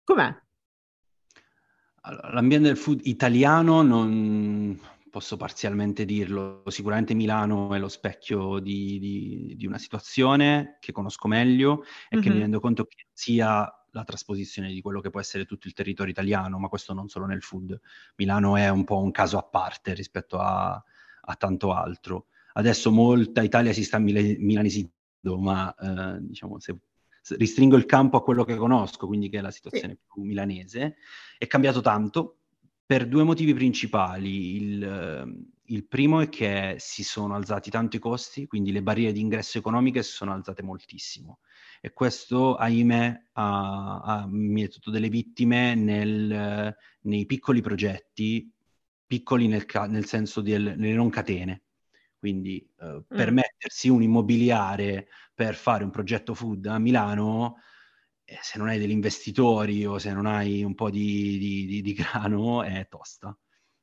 Com'è? 0.05 0.33
L'ambiente 2.32 2.67
del 2.67 2.78
food 2.78 3.02
italiano 3.04 3.82
non 3.82 4.80
posso 5.10 5.36
parzialmente 5.36 6.06
dirlo, 6.06 6.63
sicuramente 6.67 7.13
Milano 7.13 7.74
è 7.74 7.80
lo 7.80 7.88
specchio 7.88 8.60
di, 8.60 9.00
di, 9.00 9.56
di 9.58 9.65
una 9.65 9.78
situazione 9.78 10.78
che 10.80 10.91
conosco 10.91 11.28
meglio 11.28 11.84
e 12.10 12.15
mm-hmm. 12.15 12.24
che 12.24 12.30
mi 12.30 12.39
rendo 12.39 12.60
conto 12.60 12.86
che 12.86 13.08
sia 13.12 13.67
la 13.91 14.04
trasposizione 14.04 14.72
di 14.72 14.80
quello 14.82 15.02
che 15.02 15.10
può 15.10 15.20
essere 15.20 15.46
tutto 15.46 15.67
il 15.67 15.74
territorio 15.74 16.12
italiano, 16.12 16.60
ma 16.60 16.67
questo 16.67 16.93
non 16.93 17.08
solo 17.08 17.26
nel 17.26 17.41
food. 17.41 17.80
Milano 18.17 18.56
è 18.56 18.70
un 18.70 18.84
po' 18.84 19.00
un 19.00 19.12
caso 19.12 19.38
a 19.38 19.43
parte 19.43 19.93
rispetto 19.93 20.38
a, 20.38 20.72
a 21.22 21.36
tanto 21.36 21.74
altro. 21.74 22.28
Adesso 22.54 22.91
molta 22.91 23.41
Italia 23.41 23.74
si 23.74 23.84
sta 23.84 23.98
mil- 23.98 24.38
milanesando, 24.39 24.91
ma 25.39 25.74
eh, 25.74 26.17
diciamo 26.22 26.60
se 26.60 26.78
ristringo 27.37 27.75
il 27.75 27.85
campo 27.85 28.17
a 28.17 28.23
quello 28.23 28.43
che 28.43 28.55
conosco, 28.55 29.07
quindi 29.07 29.29
che 29.29 29.39
è 29.39 29.41
la 29.41 29.51
situazione 29.51 29.93
sì. 29.93 29.99
più 30.11 30.23
milanese, 30.23 30.97
è 31.37 31.47
cambiato 31.47 31.81
tanto 31.81 32.37
per 32.85 33.07
due 33.07 33.23
motivi 33.23 33.53
principali. 33.53 34.55
Il, 34.55 35.47
il 35.65 35.85
primo 35.87 36.21
è 36.21 36.29
che 36.29 36.75
si 36.79 37.03
sono 37.03 37.35
alzati 37.35 37.69
tanto 37.69 37.97
i 37.97 37.99
costi, 37.99 38.47
quindi 38.47 38.71
le 38.71 38.81
barriere 38.81 39.11
di 39.11 39.19
ingresso 39.19 39.57
economiche 39.57 40.03
si 40.03 40.13
sono 40.13 40.33
alzate 40.33 40.63
moltissimo 40.63 41.39
e 41.81 41.93
questo, 41.93 42.55
ahimè, 42.55 43.23
ha, 43.33 43.99
ha 44.01 44.27
mietoto 44.27 44.89
delle 44.89 45.09
vittime 45.09 45.75
nel, 45.75 46.75
nei 47.01 47.25
piccoli 47.25 47.61
progetti, 47.61 48.51
piccoli 49.05 49.47
nel, 49.47 49.65
nel 49.89 50.05
senso 50.05 50.41
delle 50.41 50.75
non 50.75 51.09
catene. 51.09 51.63
Quindi 52.17 52.58
eh, 52.80 52.86
mm. 52.86 52.99
permettersi 53.08 53.89
un 53.89 54.01
immobiliare 54.01 55.08
per 55.34 55.56
fare 55.56 55.84
un 55.84 55.91
progetto 55.91 56.34
food 56.34 56.65
a 56.65 56.80
Milano, 56.80 57.58
eh, 58.23 58.39
se 58.41 58.58
non 58.58 58.67
hai 58.67 58.80
degli 58.80 58.91
investitori 58.91 59.86
o 59.86 59.97
se 59.99 60.12
non 60.13 60.25
hai 60.25 60.63
un 60.63 60.75
po' 60.75 60.89
di, 60.89 61.38
di, 61.38 61.65
di, 61.65 61.82
di 61.82 61.93
grano, 61.93 62.63
è 62.63 62.88
tosta 62.89 63.38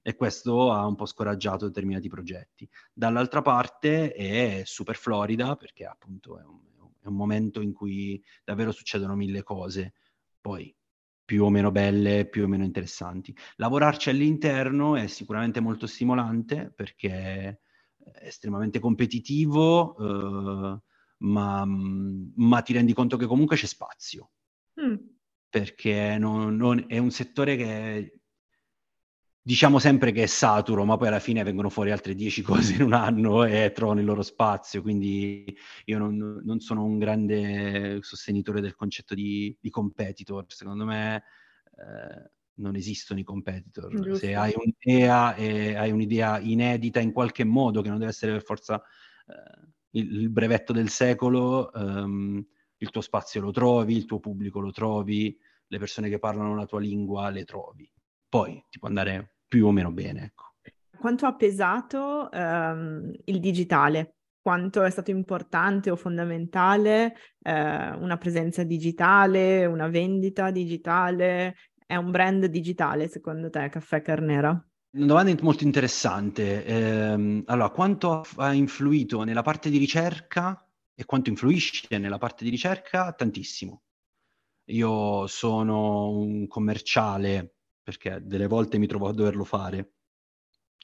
e 0.07 0.17
questo 0.17 0.71
ha 0.71 0.87
un 0.87 0.97
po' 0.97 1.07
scoraggiato 1.07 1.67
determinati 1.67 2.09
progetti. 2.09 2.69
Dall'altra 2.93 3.41
parte 3.41 4.13
è 4.13 4.61
super 4.67 4.97
florida 4.97 5.57
perché 5.57 5.87
appunto 5.87 6.39
è 6.39 6.43
un, 6.43 6.61
è 7.01 7.07
un 7.07 7.15
momento 7.15 7.63
in 7.63 7.73
cui 7.73 8.23
davvero 8.45 8.71
succedono 8.71 9.17
mille 9.17 9.43
cose, 9.43 9.95
poi 10.43 10.77
più 11.25 11.45
o 11.45 11.49
meno 11.49 11.71
belle, 11.71 12.27
più 12.29 12.45
o 12.45 12.47
meno 12.47 12.65
interessanti. 12.65 13.35
Lavorarci 13.57 14.11
all'interno 14.11 14.95
è 14.95 15.07
sicuramente 15.07 15.61
molto 15.61 15.87
stimolante 15.87 16.71
perché 16.77 17.61
estremamente 18.21 18.79
competitivo, 18.79 19.97
eh, 19.99 20.81
ma, 21.19 21.65
ma, 21.67 22.63
ti 22.63 22.73
rendi 22.73 22.93
conto 22.93 23.17
che 23.17 23.27
comunque 23.27 23.57
c'è 23.57 23.67
spazio. 23.67 24.31
Mm. 24.81 24.97
Perché 25.49 26.19
non, 26.19 26.57
non, 26.57 26.85
è 26.89 26.99
un 26.99 27.11
settore 27.11 27.57
che 27.57 28.19
diciamo 29.47 29.79
sempre 29.79 30.11
che 30.11 30.23
è 30.23 30.27
saturo, 30.27 30.85
ma 30.85 30.97
poi 30.97 31.09
alla 31.09 31.19
fine 31.19 31.43
vengono 31.43 31.69
fuori 31.69 31.91
altre 31.91 32.15
dieci 32.15 32.41
cose 32.43 32.75
in 32.75 32.83
un 32.83 32.95
anno 32.95 33.45
e 33.45 33.73
trovano 33.73 34.01
il 34.01 34.07
loro 34.07 34.23
spazio. 34.23 34.83
Quindi 34.83 35.57
io 35.85 35.99
non, 35.99 36.41
non 36.45 36.61
sono 36.61 36.85
un 36.85 36.99
grande 36.99 37.99
sostenitore 38.03 38.61
del 38.61 38.75
concetto 38.75 39.15
di, 39.15 39.57
di 39.61 39.71
competitor. 39.71 40.47
Secondo 40.49 40.85
me 40.85 41.25
eh, 41.77 42.31
non 42.57 42.77
esistono 42.77 43.21
i 43.21 43.25
competitor. 43.25 43.91
Giusto. 43.91 44.15
Se 44.15 44.35
hai 44.35 44.53
un'idea 44.57 45.35
e 45.35 45.75
hai 45.75 45.91
un'idea 45.91 46.39
inedita 46.39 47.01
in 47.01 47.13
qualche 47.13 47.45
modo, 47.45 47.83
che 47.83 47.89
non 47.89 47.99
deve 47.99 48.11
essere 48.11 48.33
per 48.33 48.43
forza 48.43 48.83
eh, 49.27 49.69
il, 49.93 50.21
il, 50.23 50.31
brevetto 50.31 50.73
del 50.73 50.89
secolo, 50.89 51.73
ehm, 51.73 52.47
il 52.77 52.91
tuo 52.91 53.01
spazio 53.01 53.41
lo 53.41 53.51
trovi, 53.51 53.97
il 53.97 54.05
tuo 54.05 54.21
pubblico 54.21 54.61
lo 54.61 54.71
trovi, 54.71 55.37
le 55.67 55.79
persone 55.79 56.09
che 56.09 56.19
parlano 56.19 56.55
la 56.55 56.67
tua 56.67 56.81
lingua 56.81 57.31
le 57.31 57.45
trovi. 57.45 57.91
Poi 58.29 58.65
ti 58.69 58.79
può 58.79 58.89
andare 58.89 59.37
più 59.47 59.67
o 59.67 59.71
meno 59.71 59.93
bene. 59.93 60.25
Ecco. 60.25 60.45
Quanto 60.99 61.27
ha 61.27 61.35
pesato 61.35 62.31
ehm, 62.31 63.13
il 63.25 63.41
digitale? 63.41 64.17
Quanto 64.41 64.83
è 64.83 64.91
stato 64.91 65.11
importante 65.11 65.91
o 65.91 65.97
fondamentale 65.97 67.15
eh, 67.41 67.91
una 67.91 68.17
presenza 68.19 68.63
digitale, 68.63 69.65
una 69.65 69.89
vendita 69.89 70.51
digitale? 70.51 71.57
È 71.87 71.97
un 71.97 72.11
brand 72.11 72.47
digitale 72.47 73.09
secondo 73.09 73.51
te, 73.51 73.69
Caffè 73.69 74.01
Carnera? 74.01 74.51
Una 74.97 75.07
domanda 75.07 75.43
molto 75.43 75.65
interessante. 75.65 76.65
Eh, 76.65 77.43
allora, 77.47 77.71
quanto 77.71 78.23
ha 78.37 78.53
influito 78.53 79.23
nella 79.23 79.43
parte 79.43 79.69
di 79.69 79.79
ricerca 79.79 80.67
e 80.95 81.05
quanto 81.05 81.31
influisce 81.31 81.99
nella 81.99 82.19
parte 82.19 82.45
di 82.45 82.51
ricerca? 82.51 83.13
Tantissimo. 83.13 83.83
Io 84.69 85.27
sono 85.27 86.11
un 86.11 86.47
commerciale 86.47 87.57
perché 87.83 88.21
delle 88.23 88.47
volte 88.47 88.79
mi 88.79 88.87
trovo 88.87 89.09
a 89.09 89.13
doverlo 89.13 89.45
fare, 89.45 89.93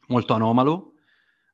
molto 0.08 0.34
anomalo 0.34 0.96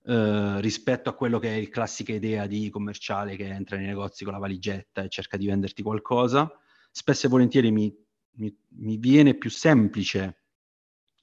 eh, 0.02 0.60
rispetto 0.60 1.08
a 1.08 1.14
quello 1.14 1.38
che 1.38 1.50
è 1.50 1.54
il 1.56 1.68
classica 1.68 2.12
idea 2.12 2.46
di 2.46 2.68
commerciale 2.68 3.36
che 3.36 3.46
entra 3.46 3.76
nei 3.76 3.86
negozi 3.86 4.24
con 4.24 4.32
la 4.32 4.40
valigetta 4.40 5.02
e 5.02 5.08
cerca 5.08 5.36
di 5.36 5.46
venderti 5.46 5.82
qualcosa. 5.82 6.50
Spesso 6.90 7.26
e 7.26 7.28
volentieri 7.28 7.70
mi, 7.70 7.94
mi, 8.36 8.54
mi 8.78 8.96
viene 8.96 9.34
più 9.34 9.50
semplice 9.50 10.42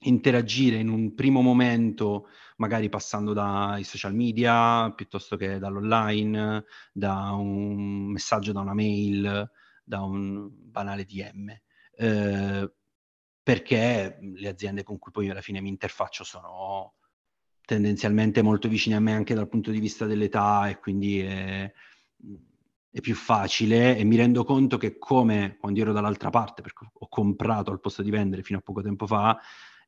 interagire 0.03 0.77
in 0.77 0.89
un 0.89 1.13
primo 1.13 1.41
momento, 1.41 2.27
magari 2.57 2.89
passando 2.89 3.33
dai 3.33 3.83
social 3.83 4.13
media 4.13 4.91
piuttosto 4.91 5.37
che 5.37 5.59
dall'online, 5.59 6.65
da 6.91 7.31
un 7.31 8.11
messaggio 8.11 8.51
da 8.51 8.59
una 8.59 8.73
mail, 8.73 9.49
da 9.83 10.01
un 10.01 10.49
banale 10.51 11.05
DM. 11.05 11.49
Eh, 11.95 12.73
perché 13.43 14.17
le 14.21 14.47
aziende 14.47 14.83
con 14.83 14.97
cui 14.97 15.11
poi 15.11 15.29
alla 15.29 15.41
fine 15.41 15.59
mi 15.61 15.69
interfaccio 15.69 16.23
sono 16.23 16.95
tendenzialmente 17.65 18.41
molto 18.41 18.67
vicine 18.67 18.95
a 18.95 18.99
me 18.99 19.13
anche 19.13 19.33
dal 19.33 19.49
punto 19.49 19.71
di 19.71 19.79
vista 19.79 20.05
dell'età 20.05 20.69
e 20.69 20.79
quindi 20.79 21.19
è, 21.19 21.71
è 22.93 23.01
più 23.01 23.15
facile 23.15 23.97
e 23.97 24.03
mi 24.03 24.15
rendo 24.15 24.43
conto 24.43 24.77
che 24.77 24.99
come 24.99 25.57
quando 25.59 25.81
ero 25.81 25.93
dall'altra 25.93 26.29
parte, 26.29 26.61
perché 26.61 26.85
ho 26.93 27.07
comprato 27.07 27.71
al 27.71 27.79
posto 27.79 28.03
di 28.03 28.11
vendere 28.11 28.43
fino 28.43 28.59
a 28.59 28.61
poco 28.61 28.83
tempo 28.83 29.07
fa, 29.07 29.35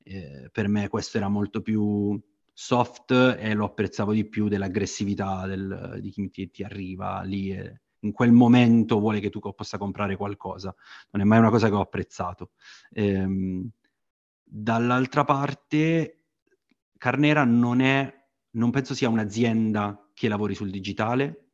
eh, 0.02 0.50
per 0.52 0.68
me 0.68 0.90
questo 0.90 1.18
era 1.18 1.30
molto 1.30 1.62
più 1.62 2.20
soft 2.52 3.12
e 3.12 3.54
lo 3.54 3.66
apprezzavo 3.66 4.12
di 4.12 4.26
più 4.26 4.48
dell'aggressività 4.48 5.46
del, 5.46 6.00
di 6.02 6.10
chi 6.10 6.30
ti, 6.32 6.50
ti 6.50 6.64
arriva 6.64 7.22
lì 7.22 7.52
e, 7.52 7.82
in 8.00 8.12
quel 8.12 8.32
momento 8.32 9.00
vuole 9.00 9.20
che 9.20 9.30
tu 9.30 9.40
possa 9.40 9.78
comprare 9.78 10.16
qualcosa. 10.16 10.74
Non 11.12 11.22
è 11.22 11.26
mai 11.26 11.38
una 11.38 11.52
cosa 11.52 11.70
che 11.70 11.76
ho 11.76 11.82
apprezzato. 11.82 12.54
Ehm, 12.92 13.70
dall'altra 14.44 15.24
parte, 15.24 16.24
Carnera 16.98 17.44
non 17.44 17.82
è, 17.82 18.12
non 18.52 18.72
penso 18.72 18.96
sia 18.96 19.10
un'azienda 19.10 20.10
che 20.12 20.28
lavori 20.28 20.56
sul 20.56 20.72
digitale, 20.72 21.45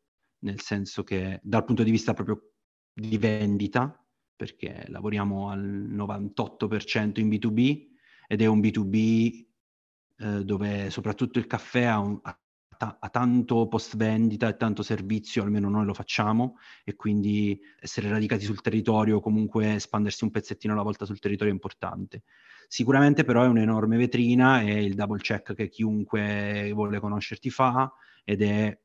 nel 0.42 0.62
senso 0.62 1.04
che 1.04 1.40
dal 1.44 1.66
punto 1.66 1.84
di 1.84 1.92
vista 1.92 2.14
proprio 2.14 2.52
di 2.94 3.18
vendita, 3.18 3.96
perché 4.36 4.86
lavoriamo 4.88 5.50
al 5.50 5.62
98% 5.62 7.20
in 7.20 7.30
B2B 7.30 7.88
ed 8.28 8.42
è 8.42 8.46
un 8.46 8.60
B2B 8.60 9.46
eh, 10.18 10.44
dove 10.44 10.90
soprattutto 10.90 11.40
il 11.40 11.48
caffè 11.48 11.84
ha, 11.84 12.00
un, 12.00 12.20
ha 12.22 12.42
ha 12.86 13.10
tanto 13.10 13.68
post 13.68 13.96
vendita 13.96 14.48
e 14.48 14.58
tanto 14.58 14.82
servizio, 14.82 15.44
almeno 15.44 15.70
noi 15.70 15.86
lo 15.86 15.94
facciamo, 15.94 16.58
e 16.84 16.96
quindi 16.96 17.60
essere 17.80 18.10
radicati 18.10 18.44
sul 18.44 18.62
territorio, 18.62 19.20
comunque 19.20 19.76
espandersi 19.76 20.24
un 20.24 20.32
pezzettino 20.32 20.74
alla 20.74 20.82
volta 20.82 21.06
sul 21.06 21.20
territorio 21.20 21.52
è 21.52 21.56
importante. 21.56 22.24
Sicuramente 22.68 23.24
però 23.24 23.44
è 23.44 23.48
un'enorme 23.48 23.98
vetrina, 23.98 24.62
è 24.62 24.72
il 24.72 24.96
double 24.96 25.20
check 25.20 25.54
che 25.54 25.70
chiunque 25.70 26.72
vuole 26.74 27.00
conoscerti 27.00 27.50
fa 27.50 27.92
ed 28.24 28.42
è 28.42 28.80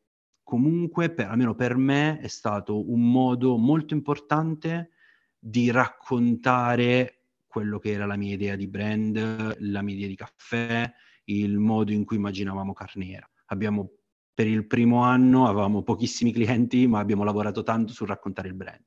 comunque, 0.46 1.10
per, 1.10 1.26
almeno 1.26 1.56
per 1.56 1.76
me, 1.76 2.20
è 2.20 2.28
stato 2.28 2.88
un 2.88 3.10
modo 3.10 3.56
molto 3.56 3.94
importante 3.94 4.90
di 5.36 5.72
raccontare 5.72 7.24
quello 7.48 7.80
che 7.80 7.90
era 7.90 8.06
la 8.06 8.14
mia 8.16 8.34
idea 8.34 8.54
di 8.54 8.68
brand, 8.68 9.56
la 9.58 9.82
mia 9.82 9.96
idea 9.96 10.06
di 10.06 10.14
caffè, 10.14 10.88
il 11.24 11.58
modo 11.58 11.90
in 11.90 12.04
cui 12.04 12.16
immaginavamo 12.16 12.72
Carnera. 12.72 13.28
Abbiamo, 13.46 13.90
per 14.32 14.46
il 14.46 14.68
primo 14.68 15.02
anno 15.02 15.48
avevamo 15.48 15.82
pochissimi 15.82 16.32
clienti, 16.32 16.86
ma 16.86 17.00
abbiamo 17.00 17.24
lavorato 17.24 17.64
tanto 17.64 17.92
sul 17.92 18.06
raccontare 18.06 18.46
il 18.46 18.54
brand. 18.54 18.84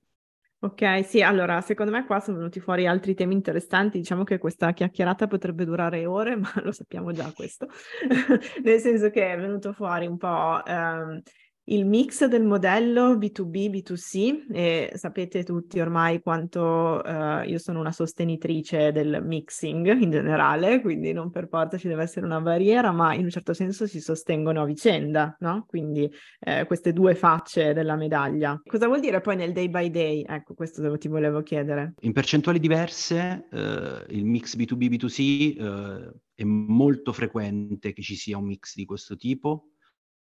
Ok, 0.62 1.06
sì, 1.06 1.22
allora 1.22 1.62
secondo 1.62 1.92
me 1.92 2.06
qua 2.06 2.20
sono 2.20 2.38
venuti 2.38 2.60
fuori 2.60 2.86
altri 2.86 3.16
temi 3.16 3.34
interessanti, 3.34 3.98
diciamo 3.98 4.24
che 4.26 4.38
questa 4.38 4.74
chiacchierata 4.74 5.28
potrebbe 5.28 5.64
durare 5.64 6.06
ore, 6.06 6.36
ma 6.40 6.52
lo 6.64 6.72
sappiamo 6.72 7.12
già 7.12 7.32
questo, 7.34 7.68
nel 8.64 8.80
senso 8.80 9.10
che 9.10 9.32
è 9.32 9.38
venuto 9.38 9.72
fuori 9.72 10.06
un 10.06 10.18
po' 10.18 10.64
ehm, 10.66 11.22
il 11.70 11.86
mix 11.86 12.26
del 12.26 12.44
modello 12.44 13.16
B2B, 13.16 13.70
B2C 13.70 14.52
e 14.52 14.92
sapete 14.96 15.44
tutti 15.44 15.80
ormai 15.80 16.22
quanto 16.22 17.02
uh, 17.04 17.48
io 17.48 17.58
sono 17.60 17.80
una 17.80 17.92
sostenitrice 17.92 18.92
del 18.92 19.22
mixing 19.24 20.00
in 20.00 20.10
generale, 20.10 20.82
quindi 20.82 21.14
non 21.14 21.30
per 21.30 21.48
forza 21.48 21.78
ci 21.78 21.88
deve 21.88 22.04
essere 22.04 22.26
una 22.26 22.42
barriera, 22.42 22.92
ma 22.92 23.14
in 23.14 23.24
un 23.24 23.30
certo 23.30 23.54
senso 23.54 23.86
si 23.86 24.00
sostengono 24.02 24.62
a 24.62 24.66
vicenda, 24.66 25.36
no? 25.40 25.66
Quindi 25.68 26.10
eh, 26.40 26.66
queste 26.66 26.92
due 26.92 27.14
facce 27.14 27.74
della 27.74 27.96
medaglia. 27.96 28.60
Cosa 28.66 28.88
vuol 28.88 29.00
dire 29.00 29.22
poi 29.22 29.36
nel 29.36 29.54
day 29.54 29.70
by 29.70 29.92
day? 29.92 30.26
Ecco, 30.28 30.56
questo 30.56 30.98
ti 30.98 31.08
volevo 31.08 31.44
chiedere. 31.44 31.94
In 32.02 32.14
percentuali 32.14 32.60
diverse, 32.60 33.48
eh, 33.52 34.06
il 34.10 34.26
mix 34.26 34.56
B2B, 34.56 34.90
B2C 34.90 35.60
eh, 35.60 36.14
è 36.34 36.44
molto 36.44 37.14
frequente 37.14 37.94
che 37.94 38.02
ci 38.02 38.16
sia 38.16 38.38
un 38.38 38.46
mix 38.46 38.74
di 38.76 38.86
questo 38.86 39.16
tipo 39.16 39.70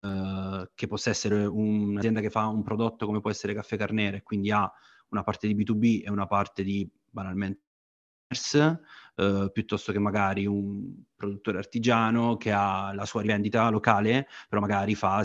eh, 0.00 0.70
che 0.74 0.86
possa 0.86 1.10
essere 1.10 1.44
un'azienda 1.44 2.20
che 2.20 2.30
fa 2.30 2.46
un 2.46 2.62
prodotto 2.62 3.06
come 3.06 3.20
può 3.20 3.30
essere 3.30 3.54
Caffè 3.54 3.76
Carnera 3.76 4.16
e 4.16 4.22
quindi 4.22 4.50
ha 4.50 4.70
una 5.08 5.22
parte 5.22 5.46
di 5.46 5.54
B2B 5.54 6.04
e 6.04 6.10
una 6.10 6.26
parte 6.26 6.62
di 6.62 6.88
banalmente 7.08 7.62
Uh, 9.16 9.50
piuttosto 9.50 9.90
che 9.90 9.98
magari 9.98 10.46
un 10.46 11.02
produttore 11.16 11.58
artigiano 11.58 12.36
che 12.36 12.52
ha 12.52 12.92
la 12.94 13.04
sua 13.04 13.22
rivendita 13.22 13.68
locale, 13.70 14.28
però 14.48 14.60
magari 14.60 14.94
fa 14.94 15.16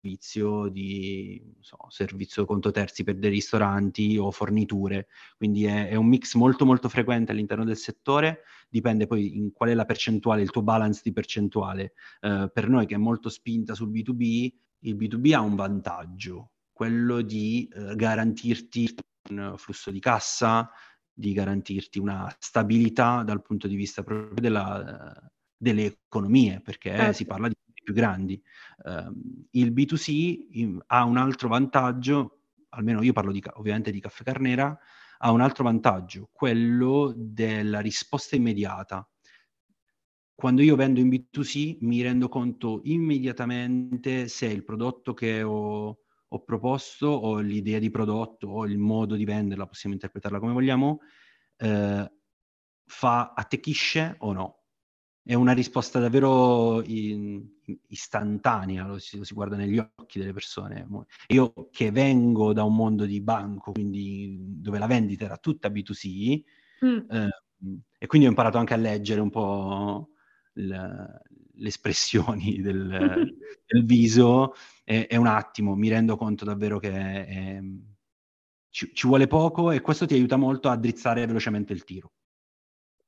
servizio 0.00 0.68
di 0.68 1.40
so, 1.60 1.76
servizio 1.88 2.46
conto 2.46 2.70
terzi 2.70 3.04
per 3.04 3.16
dei 3.16 3.30
ristoranti 3.30 4.16
o 4.16 4.30
forniture. 4.30 5.08
Quindi 5.36 5.64
è, 5.66 5.88
è, 5.88 5.94
un 5.94 6.06
mix 6.06 6.34
molto 6.34 6.64
molto 6.64 6.88
frequente 6.88 7.32
all'interno 7.32 7.64
del 7.64 7.76
settore 7.76 8.42
dipende 8.68 9.06
poi 9.06 9.36
in 9.36 9.52
qual 9.52 9.70
è 9.70 9.74
la 9.74 9.84
percentuale, 9.84 10.42
il 10.42 10.50
tuo 10.50 10.62
balance 10.62 11.02
di 11.04 11.12
percentuale. 11.12 11.92
Uh, 12.20 12.50
per 12.50 12.68
noi 12.68 12.86
che 12.86 12.94
è 12.94 12.98
molto 12.98 13.28
spinta 13.28 13.74
sul 13.74 13.90
B2B, 13.90 14.52
il 14.80 14.96
B2B 14.96 15.34
ha 15.34 15.40
un 15.40 15.54
vantaggio, 15.54 16.52
quello 16.72 17.20
di 17.20 17.68
uh, 17.74 17.94
garantirti 17.94 18.94
un 19.30 19.54
flusso 19.58 19.90
di 19.90 20.00
cassa, 20.00 20.70
di 21.12 21.32
garantirti 21.34 21.98
una 21.98 22.34
stabilità 22.38 23.22
dal 23.22 23.42
punto 23.42 23.68
di 23.68 23.76
vista 23.76 24.02
proprio 24.02 24.40
della, 24.40 25.20
uh, 25.22 25.28
delle 25.56 25.98
economie, 26.06 26.60
perché 26.62 26.90
certo. 26.90 27.12
si 27.12 27.26
parla 27.26 27.48
di 27.48 27.54
più 27.82 27.94
grandi. 27.94 28.40
Uh, 28.84 29.12
il 29.52 29.72
B2C 29.72 30.46
in, 30.52 30.80
ha 30.86 31.04
un 31.04 31.16
altro 31.16 31.48
vantaggio, 31.48 32.42
almeno 32.70 33.02
io 33.02 33.12
parlo 33.12 33.32
di, 33.32 33.42
ovviamente 33.54 33.90
di 33.90 34.00
caffè 34.00 34.24
carnera, 34.24 34.78
ha 35.22 35.32
un 35.32 35.40
altro 35.40 35.64
vantaggio, 35.64 36.30
quello 36.32 37.12
della 37.16 37.80
risposta 37.80 38.36
immediata. 38.36 39.06
Quando 40.34 40.62
io 40.62 40.76
vendo 40.76 41.00
in 41.00 41.08
B2C 41.08 41.78
mi 41.80 42.00
rendo 42.00 42.28
conto 42.28 42.80
immediatamente 42.84 44.28
se 44.28 44.46
il 44.46 44.64
prodotto 44.64 45.12
che 45.12 45.42
ho, 45.42 45.98
ho 46.32 46.44
proposto 46.44 47.08
o 47.08 47.40
l'idea 47.40 47.78
di 47.78 47.90
prodotto 47.90 48.48
o 48.48 48.64
il 48.64 48.78
modo 48.78 49.16
di 49.16 49.26
venderla, 49.26 49.66
possiamo 49.66 49.94
interpretarla 49.94 50.38
come 50.38 50.54
vogliamo, 50.54 51.00
eh, 51.58 52.10
fa, 52.86 53.32
attecchisce 53.34 54.16
o 54.20 54.32
no. 54.32 54.62
è 55.22 55.34
una 55.34 55.52
risposta 55.52 55.98
davvero 56.00 56.82
in, 56.84 57.46
istantanea, 57.88 58.86
lo 58.86 58.98
si, 58.98 59.18
lo 59.18 59.24
si, 59.24 59.34
guarda 59.34 59.56
negli 59.56 59.78
occhi 59.78 60.18
delle 60.18 60.32
persone. 60.32 60.86
Io 61.28 61.52
che 61.70 61.90
vengo 61.90 62.52
da 62.52 62.64
un 62.64 62.74
mondo 62.74 63.04
di 63.04 63.20
banco, 63.20 63.72
quindi 63.72 64.36
dove 64.40 64.78
la 64.78 64.86
vendita 64.86 65.24
era 65.24 65.36
tutta 65.36 65.68
B2C, 65.68 66.42
mm. 66.84 67.10
eh, 67.10 67.28
e 67.98 68.06
quindi 68.06 68.26
ho 68.26 68.30
imparato 68.30 68.58
anche 68.58 68.74
a 68.74 68.78
leggere 68.78 69.20
un 69.20 69.30
po' 69.30 70.10
il, 70.54 70.68
le 71.54 71.68
espressioni 71.68 72.60
del, 72.62 72.88
del 73.66 73.84
viso, 73.84 74.54
e, 74.84 75.06
e, 75.08 75.16
un 75.16 75.26
attimo 75.26 75.74
mi 75.74 75.88
rendo 75.88 76.16
conto 76.16 76.44
davvero 76.44 76.78
che 76.78 76.90
è, 76.90 77.60
ci, 78.70 78.90
ci 78.94 79.06
vuole 79.06 79.26
poco 79.26 79.70
e 79.70 79.80
questo 79.80 80.06
ti 80.06 80.14
aiuta 80.14 80.36
molto 80.36 80.68
a 80.68 80.76
drizzare 80.76 81.26
velocemente 81.26 81.72
il 81.72 81.84
tiro. 81.84 82.12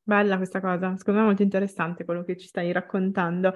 Bella 0.04 0.36
questa 0.36 0.60
cosa, 0.60 0.96
secondo 0.96 1.20
me 1.20 1.26
è 1.26 1.28
molto 1.28 1.42
interessante 1.44 2.04
quello 2.04 2.24
che 2.24 2.36
ci 2.36 2.48
stai 2.48 2.72
raccontando. 2.72 3.54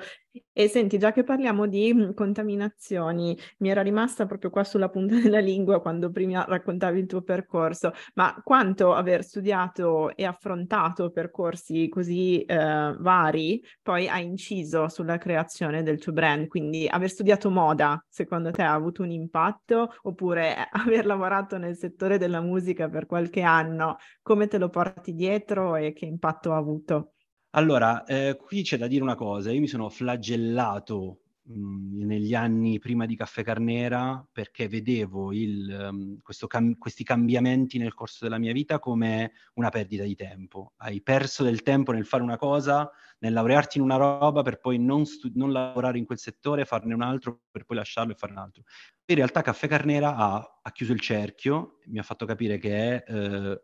E 0.53 0.69
senti, 0.69 0.97
già 0.97 1.11
che 1.13 1.25
parliamo 1.25 1.67
di 1.67 1.93
mm, 1.93 2.13
contaminazioni, 2.13 3.37
mi 3.59 3.69
era 3.69 3.83
rimasta 3.83 4.27
proprio 4.27 4.51
qua 4.51 4.63
sulla 4.63 4.89
punta 4.89 5.17
della 5.19 5.41
lingua 5.41 5.81
quando 5.81 6.11
prima 6.13 6.45
raccontavi 6.45 7.01
il 7.01 7.07
tuo 7.07 7.23
percorso, 7.23 7.93
ma 8.15 8.41
quanto 8.45 8.95
aver 8.95 9.25
studiato 9.25 10.15
e 10.15 10.25
affrontato 10.25 11.11
percorsi 11.11 11.89
così 11.89 12.43
eh, 12.43 12.95
vari 12.99 13.61
poi 13.83 14.07
ha 14.09 14.21
inciso 14.21 14.89
sulla 14.89 15.19
creazione 15.19 15.83
del 15.83 15.99
tuo 15.99 16.13
brand? 16.13 16.47
Quindi 16.47 16.87
aver 16.89 17.11
studiato 17.11 17.51
moda, 17.51 18.01
secondo 18.09 18.53
te 18.53 18.63
ha 18.63 18.73
avuto 18.73 19.03
un 19.03 19.11
impatto? 19.11 19.95
Oppure 20.03 20.55
aver 20.71 21.07
lavorato 21.07 21.59
nel 21.59 21.77
settore 21.77 22.19
della 22.19 22.41
musica 22.41 22.89
per 22.89 23.07
qualche 23.07 23.43
anno, 23.43 23.97
come 24.23 24.47
te 24.47 24.59
lo 24.59 24.69
porti 24.69 25.13
dietro 25.15 25.75
e 25.75 25.93
che 25.93 26.05
impatto 26.05 26.35
impatto 26.37 26.53
ha 26.53 26.57
avuto? 26.57 27.13
Allora, 27.51 28.05
eh, 28.05 28.37
qui 28.37 28.63
c'è 28.63 28.77
da 28.77 28.87
dire 28.87 29.03
una 29.03 29.15
cosa, 29.15 29.51
io 29.51 29.61
mi 29.61 29.67
sono 29.67 29.89
flagellato 29.89 31.23
mh, 31.43 32.05
negli 32.05 32.35
anni 32.35 32.79
prima 32.79 33.07
di 33.07 33.17
Caffè 33.17 33.43
Carnera 33.43 34.27
perché 34.31 34.69
vedevo 34.69 35.33
il, 35.33 35.75
um, 35.91 36.19
cam- 36.47 36.77
questi 36.77 37.03
cambiamenti 37.03 37.79
nel 37.79 37.95
corso 37.95 38.25
della 38.25 38.39
mia 38.39 38.53
vita 38.53 38.79
come 38.79 39.33
una 39.55 39.71
perdita 39.71 40.05
di 40.05 40.15
tempo. 40.15 40.75
Hai 40.77 41.01
perso 41.01 41.45
del 41.45 41.63
tempo 41.63 41.93
nel 41.93 42.05
fare 42.05 42.23
una 42.23 42.37
cosa, 42.37 42.91
nel 43.21 43.33
laurearti 43.33 43.79
in 43.79 43.85
una 43.85 43.97
roba 43.97 44.43
per 44.43 44.59
poi 44.59 44.79
non, 44.79 45.07
stu- 45.07 45.33
non 45.35 45.51
lavorare 45.51 45.97
in 45.97 46.05
quel 46.05 46.19
settore, 46.19 46.67
farne 46.67 46.93
un 46.93 47.03
altro 47.03 47.41
per 47.51 47.65
poi 47.65 47.79
lasciarlo 47.79 48.13
e 48.13 48.17
fare 48.17 48.33
un 48.33 48.39
altro. 48.39 48.65
In 49.07 49.15
realtà 49.15 49.41
Caffè 49.41 49.67
Carnera 49.67 50.15
ha, 50.15 50.61
ha 50.63 50.73
chiuso 50.73 50.93
il 50.93 51.01
cerchio, 51.01 51.79
mi 51.87 51.99
ha 51.99 52.03
fatto 52.03 52.27
capire 52.27 52.59
che 52.59 52.97
eh, 52.97 53.63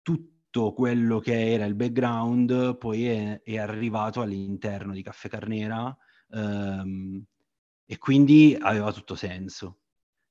tutto 0.00 0.31
tutto 0.52 0.74
quello 0.74 1.18
che 1.18 1.52
era 1.52 1.64
il 1.64 1.74
background 1.74 2.76
poi 2.76 3.06
è, 3.06 3.40
è 3.42 3.56
arrivato 3.56 4.20
all'interno 4.20 4.92
di 4.92 5.02
Caffè 5.02 5.30
Carnera 5.30 5.96
ehm, 6.28 7.24
e 7.86 7.98
quindi 7.98 8.56
aveva 8.60 8.92
tutto 8.92 9.14
senso. 9.14 9.78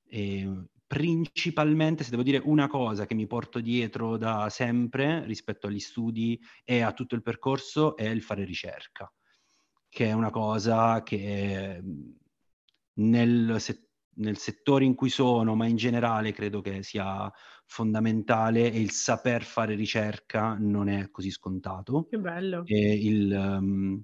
E 0.07 0.67
principalmente, 0.85 2.03
se 2.03 2.11
devo 2.11 2.21
dire 2.21 2.39
una 2.43 2.67
cosa 2.67 3.07
che 3.07 3.15
mi 3.15 3.25
porto 3.25 3.59
dietro 3.59 4.17
da 4.17 4.49
sempre 4.49 5.25
rispetto 5.25 5.67
agli 5.67 5.79
studi 5.79 6.39
e 6.63 6.81
a 6.81 6.93
tutto 6.93 7.15
il 7.15 7.23
percorso, 7.23 7.95
è 7.95 8.07
il 8.07 8.21
fare 8.21 8.43
ricerca, 8.43 9.11
che 9.89 10.05
è 10.05 10.11
una 10.11 10.29
cosa 10.29 11.01
che 11.01 11.81
nel 12.93 13.55
settore 13.59 13.90
nel 14.15 14.37
settore 14.37 14.85
in 14.85 14.95
cui 14.95 15.09
sono, 15.09 15.55
ma 15.55 15.65
in 15.67 15.75
generale 15.75 16.31
credo 16.31 16.61
che 16.61 16.83
sia 16.83 17.31
fondamentale 17.65 18.71
e 18.71 18.79
il 18.79 18.91
saper 18.91 19.43
fare 19.43 19.75
ricerca 19.75 20.55
non 20.59 20.89
è 20.89 21.09
così 21.09 21.31
scontato. 21.31 22.07
Che 22.09 22.17
bello. 22.17 22.63
E 22.65 22.93
il, 22.93 23.31
um, 23.31 24.01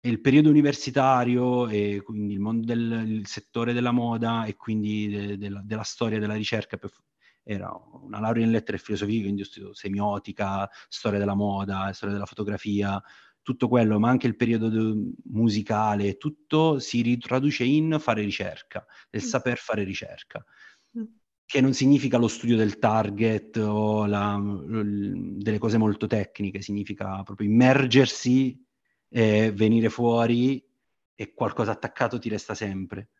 il 0.00 0.20
periodo 0.20 0.50
universitario 0.50 1.68
e 1.68 2.02
quindi 2.04 2.34
il 2.34 2.40
mondo 2.40 2.66
del 2.66 3.04
il 3.06 3.26
settore 3.26 3.72
della 3.72 3.92
moda 3.92 4.44
e 4.44 4.56
quindi 4.56 5.08
de, 5.08 5.38
de, 5.38 5.62
della 5.64 5.82
storia 5.82 6.18
della 6.18 6.34
ricerca 6.34 6.78
era 7.42 7.70
una 8.02 8.20
laurea 8.20 8.44
in 8.44 8.50
lettere 8.50 8.78
e 8.78 8.80
filosofia, 8.80 9.20
quindi 9.20 9.42
ho 9.42 9.44
studiato 9.44 9.74
semiotica, 9.74 10.68
storia 10.88 11.18
della 11.18 11.34
moda, 11.34 11.92
storia 11.92 12.14
della 12.14 12.26
fotografia, 12.26 13.00
tutto 13.44 13.68
quello, 13.68 14.00
ma 14.00 14.08
anche 14.08 14.26
il 14.26 14.34
periodo 14.34 14.96
musicale, 15.26 16.16
tutto 16.16 16.80
si 16.80 17.02
ritraduce 17.02 17.62
in 17.62 17.98
fare 18.00 18.22
ricerca, 18.22 18.84
nel 19.10 19.22
mm. 19.22 19.26
saper 19.26 19.58
fare 19.58 19.84
ricerca. 19.84 20.44
Mm. 20.98 21.04
Che 21.46 21.60
non 21.60 21.74
significa 21.74 22.16
lo 22.16 22.26
studio 22.26 22.56
del 22.56 22.78
target 22.78 23.56
o 23.58 24.06
la, 24.06 24.36
l- 24.36 25.36
delle 25.36 25.58
cose 25.58 25.76
molto 25.76 26.06
tecniche, 26.06 26.62
significa 26.62 27.22
proprio 27.22 27.46
immergersi 27.48 28.60
e 29.08 29.52
venire 29.52 29.90
fuori 29.90 30.66
e 31.14 31.34
qualcosa 31.34 31.72
attaccato 31.72 32.18
ti 32.18 32.30
resta 32.30 32.54
sempre. 32.54 33.10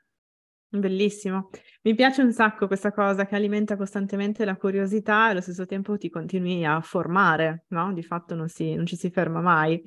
Bellissimo. 0.79 1.51
Mi 1.83 1.95
piace 1.95 2.23
un 2.23 2.33
sacco 2.33 2.67
questa 2.67 2.93
cosa 2.93 3.27
che 3.27 3.37
alimenta 3.37 3.77
costantemente 3.77 4.45
la 4.45 4.57
curiosità 4.57 5.29
e 5.29 5.31
allo 5.31 5.41
stesso 5.41 5.67
tempo 5.67 5.97
ti 5.97 6.09
continui 6.09 6.65
a 6.65 6.81
formare, 6.81 7.67
no? 7.69 7.93
Di 7.93 8.03
fatto 8.03 8.35
non, 8.35 8.49
si, 8.49 8.75
non 8.75 8.87
ci 8.87 8.97
si 8.97 9.11
ferma 9.11 9.41
mai. 9.41 9.81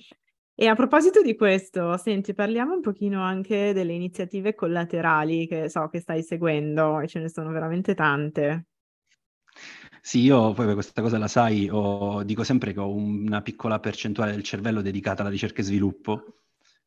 E 0.60 0.66
a 0.66 0.74
proposito 0.74 1.22
di 1.22 1.36
questo, 1.36 1.98
senti, 1.98 2.34
parliamo 2.34 2.74
un 2.74 2.82
pochino 2.82 3.22
anche 3.22 3.74
delle 3.74 3.94
iniziative 3.94 4.56
collaterali 4.56 5.46
che 5.46 5.70
so 5.70 5.88
che 5.88 6.00
stai 6.00 6.24
seguendo 6.24 7.00
e 7.00 7.08
ce 7.08 7.20
ne 7.20 7.30
sono 7.30 7.52
veramente 7.52 7.94
tante. 7.94 8.66
Sì, 10.02 10.22
io 10.22 10.54
poi 10.54 10.74
questa 10.74 11.04
cosa 11.04 11.20
la 11.20 11.28
sai, 11.28 11.70
ho, 11.70 12.24
dico 12.24 12.44
sempre 12.44 12.74
che 12.74 12.80
ho 12.80 12.92
una 12.92 13.44
piccola 13.44 13.80
percentuale 13.80 14.32
del 14.32 14.42
cervello 14.42 14.82
dedicata 14.82 15.22
alla 15.22 15.30
ricerca 15.30 15.62
e 15.62 15.64
sviluppo, 15.64 16.40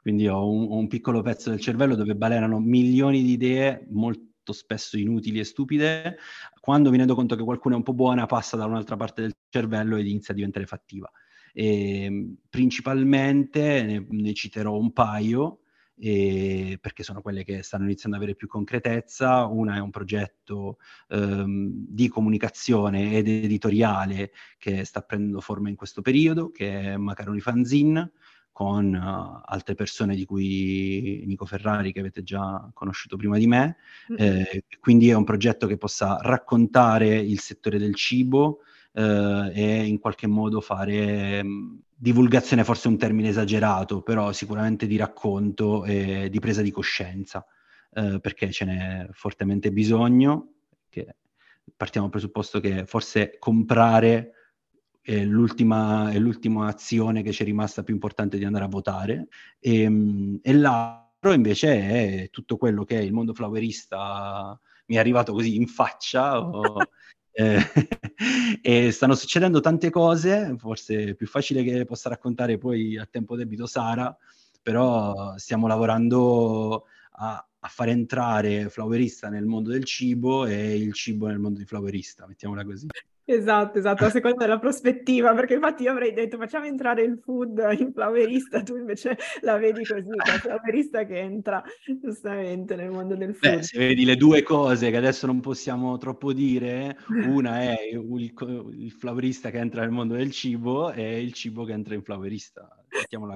quindi 0.02 0.26
ho 0.26 0.50
un, 0.50 0.66
un 0.68 0.88
piccolo 0.88 1.22
pezzo 1.22 1.50
del 1.50 1.60
cervello 1.60 1.94
dove 1.94 2.16
balenano 2.16 2.58
milioni 2.58 3.22
di 3.22 3.30
idee 3.30 3.86
molto 3.90 4.52
spesso 4.52 4.98
inutili 4.98 5.38
e 5.38 5.44
stupide. 5.44 6.16
Quando 6.58 6.90
mi 6.90 6.96
rendo 6.96 7.14
conto 7.14 7.36
che 7.36 7.44
qualcuna 7.44 7.74
è 7.76 7.78
un 7.78 7.84
po' 7.84 7.94
buona, 7.94 8.26
passa 8.26 8.56
da 8.56 8.64
un'altra 8.64 8.96
parte 8.96 9.22
del 9.22 9.32
cervello 9.48 9.94
ed 9.94 10.08
inizia 10.08 10.32
a 10.34 10.36
diventare 10.36 10.66
fattiva. 10.66 11.08
E, 11.52 12.04
ehm, 12.04 12.36
principalmente 12.48 13.82
ne, 13.82 14.06
ne, 14.08 14.32
citerò 14.34 14.76
un 14.76 14.92
paio 14.92 15.60
e, 15.98 16.78
perché 16.80 17.02
sono 17.02 17.20
quelle 17.20 17.44
che 17.44 17.62
stanno 17.62 17.84
iniziando 17.84 18.16
ad 18.16 18.22
avere 18.22 18.36
più 18.36 18.48
concretezza. 18.48 19.44
Una 19.46 19.76
è 19.76 19.80
un 19.80 19.90
progetto 19.90 20.78
ehm, 21.08 21.70
di 21.88 22.08
comunicazione 22.08 23.12
ed 23.16 23.28
editoriale 23.28 24.32
che 24.58 24.84
sta 24.84 25.02
prendendo 25.02 25.40
forma 25.40 25.68
in 25.68 25.76
questo 25.76 26.02
periodo, 26.02 26.50
che 26.50 26.80
è 26.80 26.96
Macaroni 26.96 27.40
Fanzine 27.40 28.12
con 28.52 28.92
uh, 28.92 29.42
altre 29.46 29.74
persone 29.74 30.14
di 30.14 30.26
cui 30.26 31.22
Nico 31.24 31.46
Ferrari 31.46 31.92
che 31.92 32.00
avete 32.00 32.22
già 32.22 32.68
conosciuto 32.74 33.16
prima 33.16 33.38
di 33.38 33.46
me, 33.46 33.76
eh, 34.18 34.64
quindi 34.80 35.08
è 35.08 35.14
un 35.14 35.24
progetto 35.24 35.66
che 35.66 35.78
possa 35.78 36.18
raccontare 36.20 37.16
il 37.16 37.38
settore 37.38 37.78
del 37.78 37.94
cibo 37.94 38.60
eh, 38.92 39.50
e 39.54 39.84
in 39.86 39.98
qualche 39.98 40.26
modo 40.26 40.60
fare 40.60 41.42
mm, 41.42 41.76
divulgazione, 41.94 42.64
forse 42.64 42.88
un 42.88 42.98
termine 42.98 43.28
esagerato, 43.28 44.02
però 44.02 44.32
sicuramente 44.32 44.86
di 44.86 44.96
racconto 44.96 45.84
e 45.84 46.28
di 46.30 46.38
presa 46.40 46.62
di 46.62 46.70
coscienza, 46.70 47.44
eh, 47.92 48.18
perché 48.20 48.50
ce 48.50 48.64
n'è 48.64 49.08
fortemente 49.12 49.70
bisogno. 49.72 50.54
Che 50.88 51.16
partiamo 51.76 52.08
dal 52.08 52.18
presupposto 52.18 52.58
che 52.60 52.84
forse 52.86 53.36
comprare 53.38 54.32
è 55.02 55.24
l'ultima, 55.24 56.10
è 56.10 56.18
l'ultima 56.18 56.66
azione 56.68 57.22
che 57.22 57.32
ci 57.32 57.42
è 57.42 57.44
rimasta 57.44 57.82
più 57.82 57.94
importante 57.94 58.38
di 58.38 58.44
andare 58.44 58.64
a 58.64 58.68
votare. 58.68 59.28
E, 59.58 59.88
mm, 59.88 60.36
e 60.42 60.52
l'altro 60.54 61.32
invece 61.32 62.22
è 62.22 62.30
tutto 62.30 62.56
quello 62.56 62.84
che 62.84 62.96
il 62.96 63.12
mondo 63.12 63.34
flowerista 63.34 64.58
mi 64.86 64.96
è 64.96 64.98
arrivato 64.98 65.32
così 65.32 65.56
in 65.56 65.66
faccia. 65.66 66.40
O, 66.40 66.62
eh, 67.40 67.58
e 68.60 68.90
stanno 68.92 69.14
succedendo 69.14 69.60
tante 69.60 69.88
cose, 69.88 70.54
forse 70.58 71.04
è 71.04 71.14
più 71.14 71.26
facile 71.26 71.62
che 71.62 71.86
possa 71.86 72.10
raccontare 72.10 72.58
poi 72.58 72.98
a 72.98 73.06
tempo 73.06 73.34
debito 73.34 73.66
Sara, 73.66 74.14
però 74.62 75.34
stiamo 75.38 75.66
lavorando 75.66 76.84
a, 77.12 77.48
a 77.58 77.68
fare 77.68 77.92
entrare 77.92 78.68
Flowerista 78.68 79.30
nel 79.30 79.46
mondo 79.46 79.70
del 79.70 79.84
cibo 79.84 80.44
e 80.44 80.76
il 80.76 80.92
cibo 80.92 81.28
nel 81.28 81.38
mondo 81.38 81.58
di 81.58 81.64
Flowerista, 81.64 82.26
mettiamola 82.26 82.64
così. 82.64 82.88
Esatto, 83.32 83.78
esatto, 83.78 84.06
a 84.06 84.10
seconda 84.10 84.44
della 84.44 84.58
prospettiva, 84.58 85.32
perché 85.34 85.54
infatti 85.54 85.84
io 85.84 85.92
avrei 85.92 86.12
detto 86.12 86.36
facciamo 86.36 86.64
entrare 86.66 87.02
il 87.02 87.20
food 87.22 87.64
in 87.78 87.92
flowerista, 87.92 88.60
tu 88.64 88.76
invece 88.76 89.16
la 89.42 89.56
vedi 89.56 89.84
così, 89.84 90.10
che 90.10 90.32
è 90.32 90.34
il 90.34 90.40
flowerista 90.40 91.04
che 91.04 91.18
entra 91.18 91.62
giustamente 92.02 92.74
nel 92.74 92.90
mondo 92.90 93.14
del 93.14 93.32
food. 93.36 93.54
Beh, 93.54 93.62
se 93.62 93.78
vedi 93.78 94.04
le 94.04 94.16
due 94.16 94.42
cose 94.42 94.90
che 94.90 94.96
adesso 94.96 95.26
non 95.26 95.38
possiamo 95.38 95.96
troppo 95.96 96.32
dire, 96.32 96.98
una 97.28 97.60
è 97.60 97.78
il, 97.92 98.34
il 98.72 98.90
flowerista 98.90 99.50
che 99.50 99.58
entra 99.58 99.82
nel 99.82 99.90
mondo 99.90 100.14
del 100.14 100.32
cibo 100.32 100.90
e 100.90 101.22
il 101.22 101.32
cibo 101.32 101.64
che 101.64 101.72
entra 101.72 101.94
in 101.94 102.02
flowerista. 102.02 102.79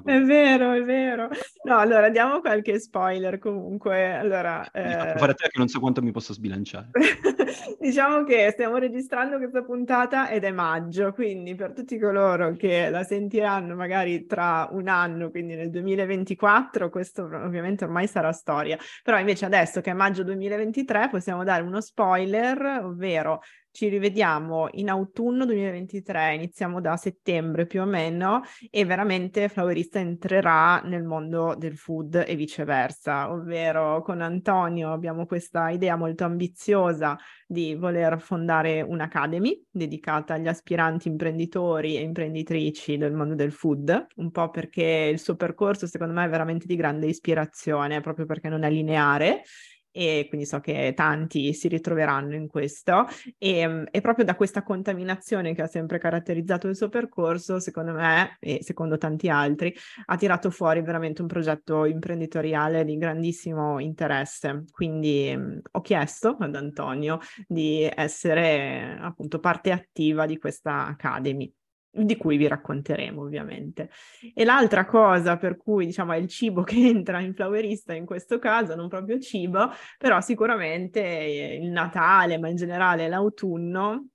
È 0.05 0.21
vero, 0.21 0.73
è 0.73 0.83
vero. 0.83 1.29
No, 1.65 1.79
allora 1.79 2.09
diamo 2.09 2.41
qualche 2.41 2.79
spoiler 2.79 3.39
comunque. 3.39 4.15
Allora, 4.15 4.71
eh... 4.71 5.15
fare 5.17 5.35
te 5.35 5.49
che 5.49 5.59
non 5.59 5.69
so 5.69 5.81
quanto 5.81 6.03
mi 6.03 6.11
posso 6.11 6.33
sbilanciare. 6.33 6.91
diciamo 7.79 8.25
che 8.25 8.51
stiamo 8.53 8.77
registrando 8.77 9.37
questa 9.39 9.63
puntata 9.63 10.29
ed 10.29 10.45
è 10.45 10.51
maggio, 10.51 11.13
quindi 11.13 11.55
per 11.55 11.73
tutti 11.73 11.99
coloro 11.99 12.53
che 12.53 12.91
la 12.91 13.03
sentiranno 13.03 13.75
magari 13.75 14.27
tra 14.27 14.69
un 14.73 14.89
anno, 14.89 15.31
quindi 15.31 15.55
nel 15.55 15.71
2024, 15.71 16.91
questo 16.91 17.25
ovviamente 17.25 17.85
ormai 17.85 18.07
sarà 18.07 18.33
storia. 18.33 18.79
Però 19.03 19.19
invece 19.19 19.45
adesso 19.45 19.81
che 19.81 19.91
è 19.91 19.95
maggio 19.95 20.25
2023 20.25 21.09
possiamo 21.11 21.45
dare 21.45 21.63
uno 21.63 21.81
spoiler, 21.81 22.81
ovvero 22.83 23.41
ci 23.75 23.89
rivediamo 23.89 24.69
in 24.75 24.89
autunno 24.89 25.45
2023, 25.45 26.35
iniziamo 26.35 26.81
da 26.81 26.97
settembre 26.97 27.67
più 27.67 27.81
o 27.83 27.85
meno 27.85 28.43
e 28.71 28.85
veramente 28.85 29.49
Flowerista 29.49 29.99
entrerà 29.99 30.81
nel 30.85 31.03
mondo 31.03 31.57
del 31.59 31.77
food 31.77 32.23
e 32.25 32.37
viceversa, 32.37 33.33
ovvero 33.33 34.01
con 34.03 34.21
Antonio 34.21 34.93
abbiamo 34.93 35.27
questa 35.27 35.71
idea 35.71 35.97
molto 35.97 36.23
ambiziosa 36.23 37.19
di 37.49 37.75
voler 37.75 38.21
fondare 38.21 38.81
un'academy 38.81 39.67
dedicata 39.69 40.35
agli 40.35 40.47
aspiranti 40.47 41.09
imprenditori 41.09 41.97
e 41.97 42.03
imprenditrici 42.03 42.97
del 42.97 43.13
mondo 43.13 43.35
del 43.35 43.51
food, 43.51 44.07
un 44.15 44.31
po' 44.31 44.51
perché 44.51 45.11
il 45.13 45.19
suo 45.19 45.35
percorso 45.35 45.89
secondo 45.89 46.15
me 46.15 46.25
è 46.25 46.29
veramente 46.29 46.67
di 46.69 46.77
grande 46.77 47.09
ispirazione, 47.09 48.01
proprio 48.01 48.25
perché 48.25 48.49
non 48.49 48.63
è 48.63 48.71
lineare 48.71 49.43
e 49.97 50.27
quindi 50.29 50.45
so 50.45 50.59
che 50.59 50.93
tanti 50.97 51.55
si 51.55 51.69
ritroveranno 51.69 52.35
in 52.35 52.49
questo 52.49 53.07
e, 53.39 53.59
ehm, 53.59 53.87
e, 53.93 54.01
proprio 54.01 54.25
da 54.25 54.35
questa 54.35 54.65
contaminazione 54.65 55.55
che 55.55 55.63
ha 55.63 55.67
sempre 55.69 55.99
caratterizzato 55.99 56.67
il 56.67 56.75
suo 56.75 56.89
percorso, 56.89 57.61
secondo 57.61 57.93
me 57.93 58.37
e 58.41 58.59
secondo 58.63 58.99
tanti 58.99 59.29
altri, 59.29 59.73
ha 60.07 60.17
tirato 60.17 60.51
fuori 60.51 60.83
veramente 60.83 61.23
un 61.23 61.29
progetto 61.29 61.85
imprenditoriale 61.85 62.85
di 62.85 62.97
grandissimo 62.97 63.79
interesse. 63.79 64.65
Quindi 64.73 65.35
mh, 65.37 65.61
ho 65.71 65.81
chiesto 65.81 66.37
ad 66.41 66.57
Antonio 66.57 67.21
di 67.47 67.89
essere 67.95 68.97
appunto 69.01 69.39
parte 69.39 69.71
attiva 69.71 70.27
di 70.27 70.39
questa 70.39 70.87
Academy 70.87 71.53
di 71.95 72.17
cui 72.17 72.37
vi 72.37 72.49
racconteremo 72.49 73.23
ovviamente. 73.23 73.91
E 74.35 74.45
l'altra 74.45 74.85
cosa 74.85 75.37
per 75.37 75.57
cui 75.57 75.87
diciamo 75.87 76.13
è 76.13 76.17
il 76.17 76.29
cibo 76.29 76.63
che 76.63 76.77
entra 76.77 77.21
in 77.21 77.35
flowerista 77.35 77.95
in 77.95 78.05
questo 78.05 78.39
caso, 78.39 78.75
non 78.75 78.89
proprio 78.89 79.19
cibo, 79.19 79.71
però 79.99 80.21
sicuramente 80.21 81.01
il 81.01 81.71
Natale, 81.71 82.39
ma 82.39 82.49
in 82.49 82.57
generale 82.57 83.09
l'autunno 83.09 84.09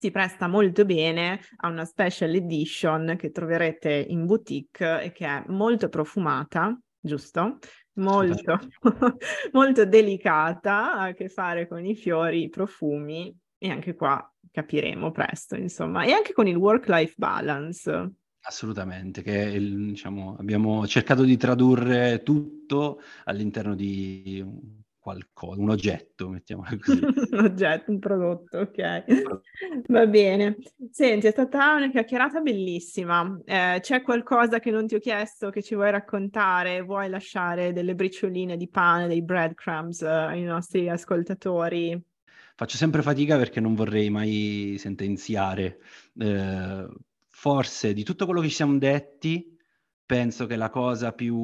si 0.00 0.12
presta 0.12 0.46
molto 0.46 0.84
bene 0.84 1.40
a 1.56 1.68
una 1.68 1.84
special 1.84 2.32
edition 2.34 3.16
che 3.18 3.32
troverete 3.32 3.90
in 3.90 4.26
boutique 4.26 5.02
e 5.02 5.12
che 5.12 5.26
è 5.26 5.42
molto 5.48 5.88
profumata, 5.88 6.78
giusto? 7.00 7.58
Molto, 7.94 8.60
molto 9.52 9.84
delicata, 9.84 10.92
ha 10.92 11.02
a 11.06 11.12
che 11.14 11.28
fare 11.28 11.66
con 11.66 11.84
i 11.84 11.96
fiori, 11.96 12.44
i 12.44 12.48
profumi 12.48 13.36
e 13.58 13.70
anche 13.70 13.94
qua 13.96 14.32
capiremo 14.58 15.12
presto, 15.12 15.54
insomma, 15.54 16.04
e 16.04 16.10
anche 16.10 16.32
con 16.32 16.48
il 16.48 16.56
work-life 16.56 17.14
balance. 17.16 18.12
Assolutamente, 18.40 19.22
che 19.22 19.36
il, 19.36 19.90
diciamo, 19.90 20.36
abbiamo 20.38 20.86
cercato 20.86 21.22
di 21.22 21.36
tradurre 21.36 22.22
tutto 22.24 23.00
all'interno 23.24 23.76
di 23.76 24.44
qualcosa, 24.98 25.60
un 25.60 25.70
oggetto, 25.70 26.28
mettiamola 26.28 26.76
così. 26.76 26.98
un 27.30 27.38
oggetto, 27.38 27.90
un 27.92 27.98
prodotto, 28.00 28.58
ok. 28.58 29.04
Va 29.86 30.06
bene. 30.06 30.56
Senti, 30.90 31.28
è 31.28 31.30
stata 31.30 31.74
una 31.74 31.88
chiacchierata 31.88 32.40
bellissima. 32.40 33.40
Eh, 33.44 33.78
c'è 33.80 34.02
qualcosa 34.02 34.58
che 34.58 34.72
non 34.72 34.86
ti 34.88 34.96
ho 34.96 34.98
chiesto 34.98 35.50
che 35.50 35.62
ci 35.62 35.76
vuoi 35.76 35.92
raccontare? 35.92 36.82
Vuoi 36.82 37.08
lasciare 37.08 37.72
delle 37.72 37.94
bricioline 37.94 38.56
di 38.56 38.68
pane, 38.68 39.06
dei 39.06 39.22
breadcrumbs 39.22 40.02
eh, 40.02 40.08
ai 40.08 40.42
nostri 40.42 40.88
ascoltatori? 40.88 42.07
Faccio 42.58 42.76
sempre 42.76 43.02
fatica 43.02 43.36
perché 43.36 43.60
non 43.60 43.76
vorrei 43.76 44.10
mai 44.10 44.74
sentenziare. 44.80 45.78
Eh, 46.18 46.88
forse 47.28 47.92
di 47.92 48.02
tutto 48.02 48.24
quello 48.24 48.40
che 48.40 48.48
ci 48.48 48.56
siamo 48.56 48.76
detti, 48.78 49.56
penso 50.04 50.46
che 50.46 50.56
la 50.56 50.68
cosa 50.68 51.12
più 51.12 51.36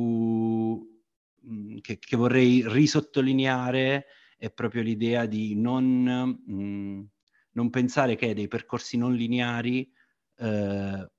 mm, 1.46 1.76
che, 1.82 2.00
che, 2.00 2.16
vorrei 2.16 2.64
risottolineare 2.66 4.06
è 4.36 4.50
proprio 4.50 4.82
l'idea 4.82 5.26
di 5.26 5.54
non, 5.54 6.02
mh, 6.02 6.52
mm, 6.52 7.02
non 7.52 7.70
pensare 7.70 8.16
che 8.16 8.34
dei 8.34 8.48
percorsi 8.48 8.96
non 8.96 9.14
lineari 9.14 9.88
eh, 10.38 11.10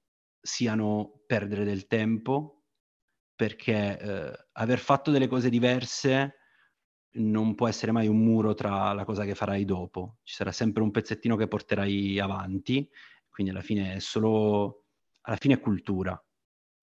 siano 0.41 1.21
perdere 1.25 1.63
del 1.63 1.87
tempo, 1.87 2.63
perché 3.33 3.97
eh, 3.97 4.47
aver 4.51 4.79
fatto 4.79 5.09
delle 5.09 5.27
cose 5.27 5.49
diverse 5.49 6.35
non 7.15 7.55
può 7.55 7.67
essere 7.67 7.91
mai 7.91 8.07
un 8.07 8.17
muro 8.17 8.53
tra 8.53 8.93
la 8.93 9.05
cosa 9.05 9.23
che 9.25 9.35
farai 9.35 9.65
dopo, 9.65 10.17
ci 10.23 10.35
sarà 10.35 10.51
sempre 10.51 10.83
un 10.83 10.91
pezzettino 10.91 11.35
che 11.35 11.47
porterai 11.47 12.19
avanti, 12.19 12.87
quindi 13.29 13.51
alla 13.51 13.61
fine 13.61 13.95
è 13.95 13.99
solo, 13.99 14.85
alla 15.21 15.37
fine 15.37 15.55
è 15.55 15.59
cultura. 15.59 16.19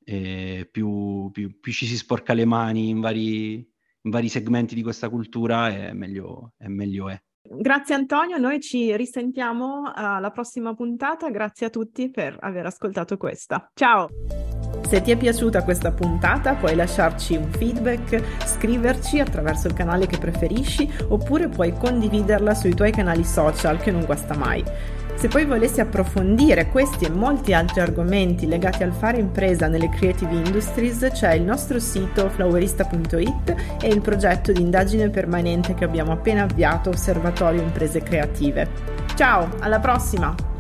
E 0.05 0.69
più, 0.71 1.31
più, 1.31 1.61
più 1.61 1.73
ci 1.73 1.87
si 1.87 1.97
sporca 1.97 2.35
le 2.35 2.45
mani 2.45 2.89
in 2.89 3.01
vari, 3.01 3.55
in 3.55 4.11
vari 4.11 4.29
segmenti 4.29 4.75
di 4.75 4.83
questa 4.83 5.09
cultura, 5.09 5.69
è 5.69 5.93
meglio, 5.93 6.55
è 6.57 6.67
meglio 6.67 7.09
è. 7.09 7.23
Grazie 7.45 7.95
Antonio, 7.95 8.39
noi 8.39 8.61
ci 8.61 8.97
risentiamo 8.97 9.91
alla 9.93 10.31
prossima 10.31 10.75
puntata, 10.75 11.29
grazie 11.31 11.67
a 11.67 11.71
tutti 11.71 12.11
per 12.11 12.37
aver 12.41 12.67
ascoltato 12.67 13.17
questa. 13.17 13.71
Ciao! 13.75 14.62
Se 14.93 15.01
ti 15.01 15.11
è 15.11 15.17
piaciuta 15.17 15.63
questa 15.63 15.91
puntata 15.91 16.53
puoi 16.53 16.75
lasciarci 16.75 17.35
un 17.35 17.49
feedback, 17.51 18.23
scriverci 18.45 19.21
attraverso 19.21 19.67
il 19.67 19.73
canale 19.73 20.05
che 20.05 20.19
preferisci 20.19 20.87
oppure 21.09 21.49
puoi 21.49 21.73
condividerla 21.73 22.53
sui 22.53 22.75
tuoi 22.75 22.93
canali 22.93 23.25
social 23.25 23.81
che 23.81 23.91
non 23.91 24.05
guasta 24.05 24.37
mai. 24.37 24.63
Se 25.15 25.29
poi 25.29 25.47
volessi 25.47 25.81
approfondire 25.81 26.69
questi 26.69 27.07
e 27.07 27.11
molti 27.11 27.55
altri 27.55 27.81
argomenti 27.81 28.47
legati 28.47 28.83
al 28.83 28.93
fare 28.93 29.17
impresa 29.17 29.67
nelle 29.67 29.89
creative 29.89 30.35
industries, 30.35 31.09
c'è 31.11 31.33
il 31.33 31.43
nostro 31.43 31.79
sito 31.79 32.29
flowerista.it 32.29 33.55
e 33.81 33.89
il 33.89 34.03
progetto 34.03 34.53
di 34.53 34.61
indagine 34.61 35.09
permanente 35.09 35.73
che 35.73 35.85
abbiamo 35.85 36.13
appena 36.13 36.43
avviato, 36.43 36.91
Osservatorio 36.91 37.63
Imprese 37.63 38.03
Creative. 38.03 38.69
Ciao, 39.15 39.49
alla 39.61 39.79
prossima! 39.79 40.52